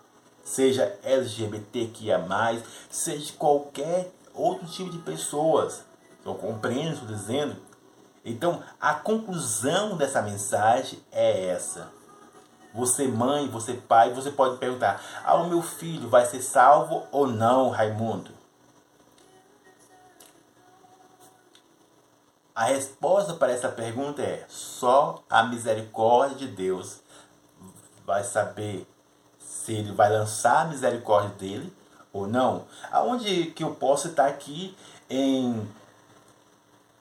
Seja 0.43 0.99
LGBTQIA, 1.03 2.19
seja 2.89 3.31
qualquer 3.37 4.11
outro 4.33 4.67
tipo 4.67 4.89
de 4.89 4.97
pessoas. 4.97 5.85
Eu 6.25 6.35
compreendo, 6.35 6.93
estou 6.93 7.07
dizendo. 7.07 7.55
Então, 8.25 8.61
a 8.79 8.93
conclusão 8.93 9.95
dessa 9.95 10.21
mensagem 10.21 10.99
é 11.13 11.47
essa. 11.47 11.89
Você, 12.73 13.07
mãe, 13.07 13.47
você, 13.47 13.73
pai, 13.73 14.11
você 14.13 14.31
pode 14.31 14.57
perguntar: 14.57 15.01
Ah, 15.23 15.35
o 15.35 15.47
meu 15.47 15.61
filho 15.61 16.09
vai 16.09 16.25
ser 16.25 16.41
salvo 16.41 17.07
ou 17.11 17.27
não, 17.27 17.69
Raimundo? 17.69 18.31
A 22.55 22.65
resposta 22.65 23.33
para 23.33 23.51
essa 23.51 23.69
pergunta 23.69 24.21
é: 24.21 24.45
só 24.47 25.23
a 25.29 25.43
misericórdia 25.43 26.37
de 26.37 26.47
Deus 26.47 26.99
vai 28.05 28.23
saber 28.23 28.87
se 29.39 29.73
ele 29.73 29.91
vai 29.91 30.11
lançar 30.11 30.61
a 30.61 30.65
misericórdia 30.65 31.35
dele 31.37 31.73
ou 32.11 32.27
não. 32.27 32.65
Aonde 32.91 33.47
que 33.47 33.63
eu 33.63 33.73
posso 33.73 34.09
estar 34.09 34.27
aqui 34.27 34.77
em 35.09 35.67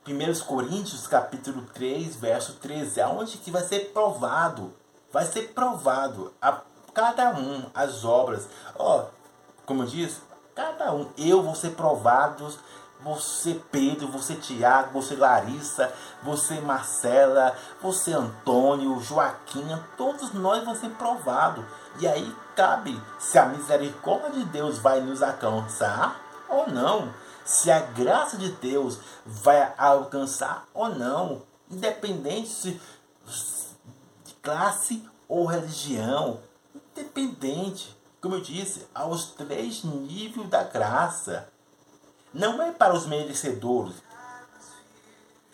1 0.06 0.40
Coríntios 0.46 1.06
capítulo 1.06 1.66
3, 1.74 2.16
verso 2.16 2.54
13, 2.54 3.00
aonde 3.02 3.36
que 3.36 3.50
vai 3.50 3.62
ser 3.62 3.92
provado, 3.92 4.72
vai 5.12 5.26
ser 5.26 5.52
provado 5.52 6.32
a 6.40 6.62
cada 6.94 7.30
um 7.38 7.66
as 7.74 8.04
obras. 8.04 8.48
Ó, 8.74 9.00
oh, 9.00 9.06
como 9.66 9.84
diz, 9.84 10.22
cada 10.54 10.94
um, 10.94 11.10
eu 11.18 11.42
vou 11.42 11.54
ser 11.54 11.70
provado 11.70 12.52
você 13.04 13.60
Pedro, 13.70 14.08
você 14.08 14.34
Tiago, 14.34 14.92
você 14.92 15.16
Larissa, 15.16 15.92
você 16.22 16.60
Marcela, 16.60 17.56
você 17.80 18.12
Antônio, 18.12 19.00
Joaquim, 19.00 19.66
todos 19.96 20.32
nós 20.32 20.64
vamos 20.64 20.80
ser 20.80 20.90
provados. 20.90 21.64
E 21.98 22.06
aí 22.06 22.34
cabe 22.54 23.00
se 23.18 23.38
a 23.38 23.46
misericórdia 23.46 24.30
de 24.30 24.44
Deus 24.46 24.78
vai 24.78 25.00
nos 25.00 25.22
alcançar 25.22 26.20
ou 26.48 26.68
não. 26.68 27.12
Se 27.44 27.70
a 27.70 27.80
graça 27.80 28.36
de 28.36 28.50
Deus 28.52 28.98
vai 29.26 29.74
alcançar 29.76 30.66
ou 30.72 30.88
não. 30.88 31.42
Independente 31.70 32.80
de 34.24 34.34
classe 34.42 35.08
ou 35.28 35.46
religião. 35.46 36.40
Independente, 36.74 37.96
como 38.20 38.36
eu 38.36 38.40
disse, 38.40 38.86
aos 38.94 39.26
três 39.32 39.82
níveis 39.82 40.48
da 40.48 40.62
graça. 40.62 41.48
Não 42.32 42.62
é 42.62 42.72
para 42.72 42.94
os 42.94 43.06
merecedores. 43.06 43.94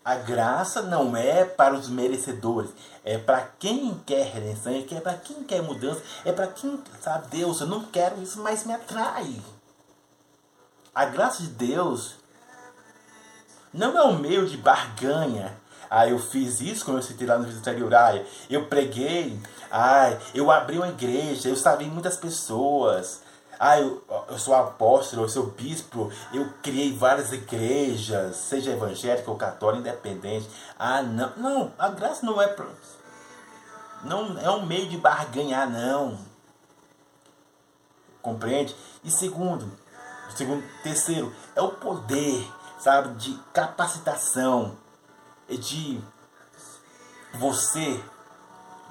A 0.04 0.14
graça 0.14 0.80
não 0.82 1.14
é 1.14 1.44
para 1.44 1.74
os 1.74 1.88
merecedores, 1.88 2.70
é 3.04 3.18
para 3.18 3.42
quem 3.58 3.94
quer 4.06 4.32
redenção, 4.32 4.72
é 4.72 5.00
para 5.00 5.14
quem 5.14 5.42
quer 5.42 5.60
mudança, 5.60 6.00
é 6.24 6.32
para 6.32 6.46
quem 6.46 6.82
sabe, 7.02 7.26
Deus, 7.28 7.60
eu 7.60 7.66
não 7.66 7.84
quero 7.84 8.22
isso, 8.22 8.40
mas 8.40 8.64
me 8.64 8.72
atrai. 8.72 9.38
A 10.94 11.04
graça 11.04 11.42
de 11.42 11.50
Deus 11.50 12.14
não 13.72 13.98
é 13.98 14.02
um 14.04 14.18
meio 14.18 14.48
de 14.48 14.56
barganha. 14.56 15.54
Ah, 15.90 16.08
eu 16.08 16.18
fiz 16.18 16.60
isso, 16.60 16.84
como 16.84 16.98
eu 16.98 17.02
citei 17.02 17.26
lá 17.26 17.38
no 17.38 17.44
vídeo 17.44 17.58
anterior. 17.58 17.94
Ah, 17.94 18.18
eu 18.48 18.66
preguei, 18.66 19.38
ah, 19.70 20.16
eu 20.34 20.50
abri 20.50 20.78
uma 20.78 20.88
igreja, 20.88 21.48
eu 21.48 21.56
salvei 21.56 21.86
muitas 21.86 22.16
pessoas. 22.16 23.22
Ah, 23.58 23.80
eu, 23.80 24.04
eu 24.28 24.38
sou 24.38 24.54
apóstolo, 24.54 25.22
eu 25.22 25.28
sou 25.28 25.46
bispo, 25.46 26.12
eu 26.32 26.48
criei 26.62 26.96
várias 26.96 27.32
igrejas, 27.32 28.36
seja 28.36 28.70
evangélica 28.70 29.30
ou 29.30 29.36
católica, 29.36 29.80
independente. 29.80 30.48
Ah, 30.78 31.02
não, 31.02 31.32
não, 31.36 31.72
a 31.78 31.88
graça 31.88 32.24
não 32.24 32.40
é 32.40 32.46
não 34.04 34.38
é 34.38 34.50
um 34.50 34.64
meio 34.64 34.88
de 34.88 34.96
barganhar, 34.96 35.68
não. 35.68 36.18
Compreende? 38.22 38.76
E 39.02 39.10
segundo, 39.10 39.70
segundo, 40.36 40.64
terceiro, 40.82 41.34
é 41.56 41.62
o 41.62 41.70
poder, 41.70 42.46
sabe, 42.78 43.14
de 43.14 43.34
capacitação, 43.52 44.76
de 45.48 46.00
você, 47.34 48.02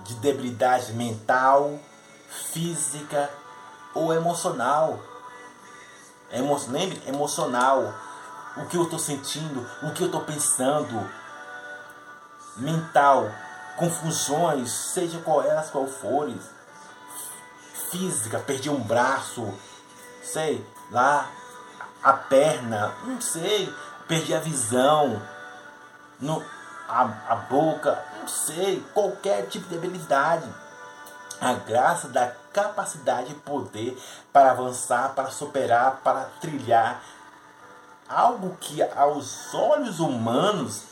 de 0.03 0.15
debilidade 0.15 0.93
mental, 0.93 1.79
física, 2.51 3.29
ou 3.97 4.13
emocional. 4.13 4.99
Emo 6.31 6.59
lembre, 6.69 7.01
emocional. 7.07 7.93
O 8.57 8.65
que 8.65 8.77
eu 8.77 8.83
estou 8.83 8.99
sentindo, 8.99 9.65
o 9.83 9.91
que 9.91 10.01
eu 10.01 10.07
estou 10.07 10.21
pensando. 10.21 11.09
Mental. 12.57 13.29
Confusões, 13.77 14.71
seja 14.71 15.19
qual 15.19 15.43
elas 15.43 15.69
qual 15.69 15.87
forem. 15.87 16.39
Física, 17.91 18.39
perdi 18.39 18.69
um 18.69 18.81
braço, 18.81 19.53
sei, 20.23 20.65
lá, 20.91 21.29
a 22.03 22.11
perna, 22.11 22.93
não 23.05 23.21
sei, 23.21 23.73
perdi 24.07 24.33
a 24.33 24.39
visão, 24.39 25.21
no, 26.19 26.43
a, 26.89 27.03
a 27.29 27.35
boca, 27.35 28.03
não 28.19 28.27
sei, 28.27 28.83
qualquer 28.93 29.47
tipo 29.47 29.69
de 29.69 29.75
habilidade 29.75 30.51
a 31.39 31.53
graça 31.53 32.07
da 32.07 32.31
capacidade 32.63 33.31
e 33.31 33.35
poder 33.35 33.97
para 34.33 34.51
avançar, 34.51 35.13
para 35.13 35.29
superar, 35.29 36.01
para 36.03 36.25
trilhar 36.41 37.03
algo 38.09 38.57
que 38.59 38.81
aos 38.81 39.53
olhos 39.53 39.99
humanos 39.99 40.83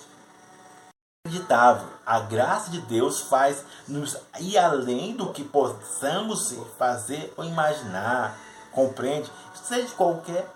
é 1.25 1.29
acreditável. 1.29 1.87
A 2.05 2.19
graça 2.19 2.69
de 2.69 2.81
Deus 2.81 3.21
faz 3.21 3.65
nos 3.87 4.15
ir 4.39 4.57
além 4.57 5.15
do 5.15 5.31
que 5.33 5.43
possamos 5.43 6.53
fazer 6.77 7.33
ou 7.35 7.43
imaginar. 7.43 8.37
Compreende? 8.71 9.31
Seja 9.55 9.87
de 9.87 9.93
qualquer 9.93 10.47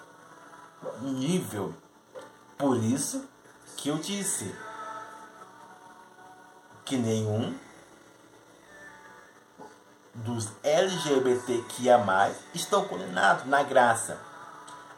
nível. 1.02 1.74
Por 2.58 2.78
isso 2.78 3.28
que 3.78 3.90
eu 3.90 3.98
disse 3.98 4.54
que 6.86 6.98
nenhum 6.98 7.58
dos 10.24 10.50
LGBTQIA+, 10.64 12.32
estão 12.54 12.86
condenados 12.86 13.46
na 13.46 13.64
graça. 13.64 14.18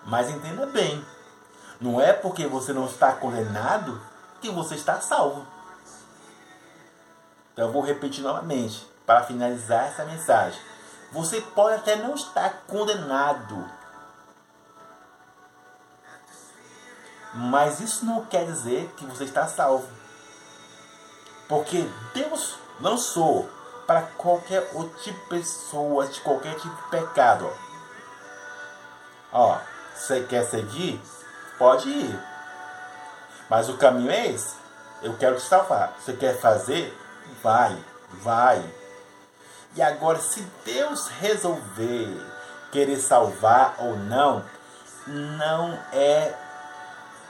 Mas 0.06 0.30
entenda 0.30 0.66
bem, 0.66 1.06
não 1.80 2.02
é 2.02 2.14
porque 2.14 2.48
você 2.48 2.74
não 2.74 2.86
está 2.86 3.14
condenado 3.14 4.02
que 4.42 4.50
você 4.50 4.76
está 4.76 5.00
salvo. 5.00 5.46
Então 7.54 7.68
eu 7.68 7.72
vou 7.72 7.84
repetir 7.84 8.24
novamente, 8.24 8.88
para 9.06 9.24
finalizar 9.24 9.88
essa 9.88 10.06
mensagem. 10.06 10.60
Você 11.12 11.42
pode 11.42 11.76
até 11.76 11.98
não 11.98 12.16
estar 12.16 12.64
condenado, 12.66 13.70
mas 17.34 17.80
isso 17.82 18.06
não 18.06 18.26
quer 18.26 18.46
dizer 18.46 18.92
que 18.96 19.06
você 19.06 19.26
está 19.26 19.48
salvo. 19.48 19.88
Porque 21.50 21.86
Deus 22.14 22.56
lançou 22.80 23.50
para 23.92 24.04
qualquer 24.18 24.70
outro 24.74 24.98
tipo 25.02 25.20
de 25.20 25.42
pessoa, 25.42 26.08
de 26.08 26.22
qualquer 26.22 26.56
tipo 26.56 26.74
de 26.74 26.90
pecado. 26.90 27.52
Ó, 29.34 29.58
você 29.94 30.22
quer 30.22 30.46
seguir? 30.46 31.02
Pode 31.58 31.90
ir. 31.90 32.20
Mas 33.50 33.68
o 33.68 33.76
caminho 33.76 34.10
é 34.10 34.28
esse. 34.28 34.56
Eu 35.04 35.18
quero 35.18 35.36
te 35.36 35.42
salvar. 35.42 35.94
Você 36.00 36.14
quer 36.14 36.40
fazer? 36.40 36.98
Vai, 37.44 37.78
vai. 38.24 38.64
E 39.76 39.82
agora, 39.82 40.20
se 40.20 40.40
Deus 40.64 41.10
resolver 41.20 42.26
querer 42.72 42.96
salvar 42.96 43.76
ou 43.78 43.98
não, 43.98 44.42
não 45.06 45.78
é 45.92 46.34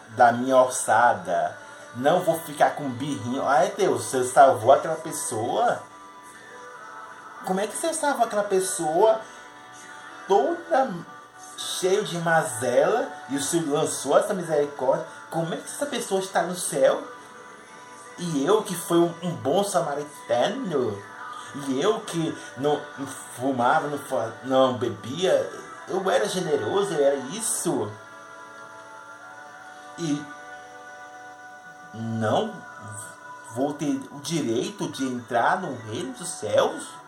da 0.09 0.31
minha 0.31 0.53
alçada. 0.53 1.57
Não 1.95 2.19
vou 2.19 2.39
ficar 2.41 2.75
com 2.75 2.87
birrinho. 2.87 3.47
Ai 3.47 3.73
Deus, 3.75 4.03
você 4.03 4.23
salvou 4.25 4.71
aquela 4.71 4.95
pessoa? 4.97 5.89
Como 7.45 7.59
é 7.59 7.67
que 7.67 7.75
você 7.75 7.87
estava 7.87 8.23
aquela 8.23 8.43
pessoa 8.43 9.19
toda 10.27 10.93
cheio 11.57 12.03
de 12.03 12.17
mazela 12.19 13.11
e 13.29 13.35
o 13.35 13.41
Senhor 13.41 13.69
lançou 13.69 14.17
essa 14.17 14.33
misericórdia? 14.33 15.05
Como 15.29 15.53
é 15.53 15.57
que 15.57 15.63
essa 15.63 15.85
pessoa 15.85 16.21
está 16.21 16.43
no 16.43 16.55
céu? 16.55 17.03
E 18.17 18.45
eu 18.45 18.61
que 18.61 18.75
fui 18.75 18.99
um, 18.99 19.13
um 19.23 19.31
bom 19.37 19.63
samaritano, 19.63 21.01
e 21.67 21.81
eu 21.81 21.99
que 22.01 22.37
não 22.57 22.79
fumava, 23.35 23.87
não, 23.87 24.33
não 24.43 24.77
bebia, 24.77 25.49
eu 25.87 26.09
era 26.09 26.27
generoso, 26.27 26.93
eu 26.93 27.03
era 27.03 27.15
isso. 27.33 27.91
E 29.97 30.23
não 31.93 32.53
vou 33.55 33.73
ter 33.73 34.01
o 34.11 34.19
direito 34.19 34.87
de 34.89 35.05
entrar 35.05 35.59
no 35.61 35.75
reino 35.87 36.13
dos 36.13 36.29
céus? 36.29 37.00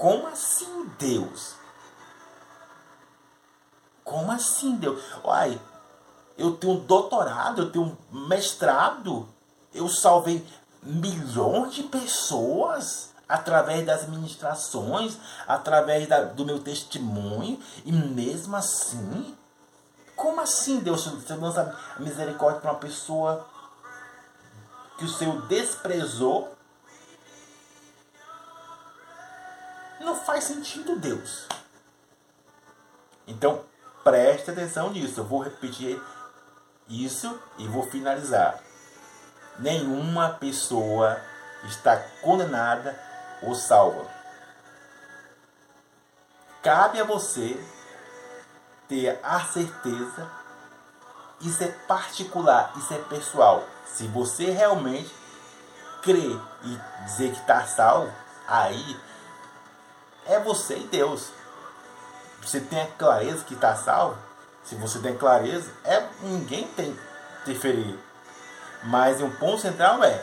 Como 0.00 0.28
assim, 0.28 0.90
Deus? 0.98 1.56
Como 4.02 4.32
assim, 4.32 4.76
Deus? 4.76 4.98
Uai, 5.22 5.60
eu 6.38 6.56
tenho 6.56 6.72
um 6.72 6.86
doutorado, 6.86 7.60
eu 7.60 7.70
tenho 7.70 7.98
um 8.10 8.26
mestrado, 8.26 9.28
eu 9.74 9.90
salvei 9.90 10.42
milhões 10.82 11.74
de 11.74 11.82
pessoas 11.82 13.10
através 13.28 13.84
das 13.84 14.08
ministrações, 14.08 15.18
através 15.46 16.08
da, 16.08 16.24
do 16.24 16.46
meu 16.46 16.60
testemunho, 16.60 17.60
e 17.84 17.92
mesmo 17.92 18.56
assim, 18.56 19.36
como 20.16 20.40
assim, 20.40 20.80
Deus, 20.80 21.04
você 21.06 21.34
não 21.34 21.52
sabe 21.52 21.76
a 21.98 22.00
misericórdia 22.00 22.58
para 22.58 22.70
uma 22.70 22.80
pessoa 22.80 23.46
que 24.96 25.04
o 25.04 25.08
Senhor 25.10 25.42
desprezou 25.42 26.56
Não 30.00 30.16
faz 30.16 30.44
sentido 30.44 30.96
Deus. 30.96 31.46
Então, 33.26 33.64
preste 34.02 34.50
atenção 34.50 34.90
nisso. 34.90 35.20
Eu 35.20 35.24
vou 35.24 35.42
repetir 35.42 36.02
isso 36.88 37.38
e 37.58 37.68
vou 37.68 37.82
finalizar. 37.82 38.58
Nenhuma 39.58 40.30
pessoa 40.30 41.20
está 41.64 41.96
condenada 42.22 42.98
ou 43.42 43.54
salva. 43.54 44.08
Cabe 46.62 47.00
a 47.00 47.04
você 47.04 47.58
ter 48.88 49.20
a 49.22 49.40
certeza, 49.40 50.30
isso 51.40 51.62
é 51.62 51.68
particular, 51.68 52.72
isso 52.76 52.92
é 52.92 52.98
pessoal. 52.98 53.64
Se 53.86 54.06
você 54.08 54.50
realmente 54.50 55.14
crer 56.02 56.38
e 56.64 57.04
dizer 57.04 57.32
que 57.32 57.40
está 57.40 57.64
salvo, 57.66 58.12
aí 58.46 59.00
é 60.30 60.38
você 60.38 60.78
e 60.78 60.84
Deus. 60.84 61.30
Você 62.40 62.60
tem 62.60 62.80
a 62.80 62.86
clareza 62.86 63.44
que 63.44 63.54
está 63.54 63.74
salvo? 63.74 64.16
Se 64.64 64.74
você 64.76 64.98
tem 65.00 65.16
clareza, 65.16 65.70
é, 65.84 66.06
ninguém 66.22 66.66
tem 66.68 66.96
interferir. 67.42 67.98
Mas 68.84 69.20
um 69.20 69.30
ponto 69.30 69.60
central 69.60 70.02
é 70.04 70.22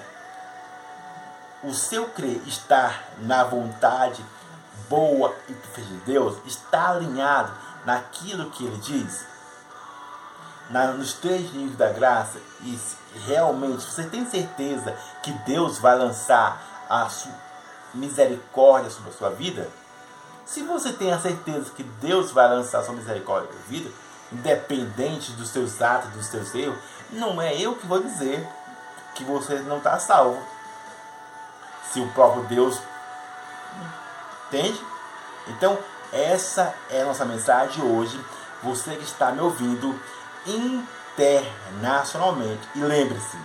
o 1.63 1.73
seu 1.73 2.07
crer 2.09 2.41
estar 2.47 3.03
na 3.19 3.43
vontade 3.43 4.23
boa 4.87 5.35
e 5.49 5.53
perfeita 5.53 5.89
de 5.89 5.97
Deus, 6.01 6.37
está 6.45 6.91
alinhado 6.91 7.51
naquilo 7.83 8.49
que 8.51 8.65
ele 8.65 8.77
diz, 8.77 9.25
na, 10.69 10.91
nos 10.93 11.13
três 11.13 11.51
níveis 11.53 11.77
da 11.77 11.89
graça, 11.89 12.39
e 12.61 12.79
realmente 13.25 13.83
você 13.83 14.03
tem 14.03 14.25
certeza 14.29 14.95
que 15.23 15.31
Deus 15.31 15.79
vai 15.79 15.97
lançar 15.97 16.85
a 16.89 17.09
misericórdia 17.93 18.89
sobre 18.89 19.09
a 19.09 19.13
sua 19.13 19.29
vida? 19.31 19.69
Se 20.47 20.63
você 20.63 20.91
tem 20.93 21.11
a 21.11 21.19
certeza 21.19 21.69
que 21.75 21.83
Deus 21.83 22.31
vai 22.31 22.47
lançar 22.47 22.81
sua 22.81 22.95
misericórdia 22.95 23.51
sobre 23.51 23.63
a 23.63 23.69
vida, 23.69 23.91
independente 24.31 25.33
dos 25.33 25.49
seus 25.49 25.81
atos, 25.81 26.09
dos 26.11 26.27
seus 26.27 26.55
erros, 26.55 26.77
não 27.11 27.41
é 27.41 27.59
eu 27.59 27.75
que 27.75 27.85
vou 27.85 28.01
dizer 28.01 28.47
que 29.13 29.25
você 29.25 29.55
não 29.59 29.79
está 29.79 29.99
salvo. 29.99 30.41
Se 31.91 31.99
o 31.99 32.09
próprio 32.13 32.43
Deus. 32.43 32.79
Entende? 34.47 34.81
Então, 35.47 35.77
essa 36.13 36.73
é 36.89 37.01
a 37.01 37.05
nossa 37.05 37.25
mensagem 37.25 37.83
hoje. 37.83 38.17
Você 38.63 38.95
que 38.95 39.03
está 39.03 39.33
me 39.33 39.41
ouvindo 39.41 39.99
internacionalmente. 40.45 42.65
E 42.73 42.79
lembre-se, 42.79 43.37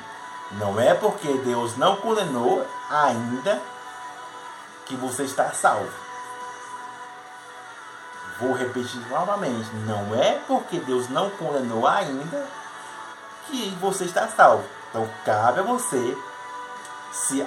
não 0.52 0.78
é 0.78 0.94
porque 0.94 1.36
Deus 1.38 1.76
não 1.76 1.96
condenou 1.96 2.64
ainda 2.88 3.60
que 4.86 4.94
você 4.94 5.24
está 5.24 5.50
salvo. 5.50 6.01
Vou 8.40 8.52
repetir 8.52 9.00
novamente, 9.08 9.70
não 9.86 10.14
é 10.14 10.40
porque 10.46 10.78
Deus 10.80 11.08
não 11.08 11.30
condenou 11.30 11.86
ainda 11.86 12.46
que 13.46 13.76
você 13.80 14.04
está 14.04 14.26
salvo. 14.28 14.64
Então 14.90 15.08
cabe 15.24 15.60
a 15.60 15.62
você 15.62 16.16
se 17.12 17.46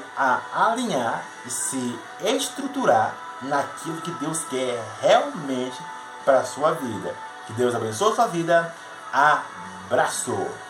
alinhar 0.54 1.24
e 1.45 1.50
se 1.50 2.00
estruturar 2.21 3.13
naquilo 3.41 4.02
que 4.02 4.12
Deus 4.12 4.43
quer 4.45 4.82
realmente 5.02 5.78
para 6.24 6.39
a 6.39 6.45
sua 6.45 6.71
vida. 6.71 7.13
Que 7.48 7.54
Deus 7.54 7.76
abençoe 7.76 8.12
a 8.12 8.15
sua 8.15 8.28
vida. 8.28 8.74
Abraço! 9.12 10.64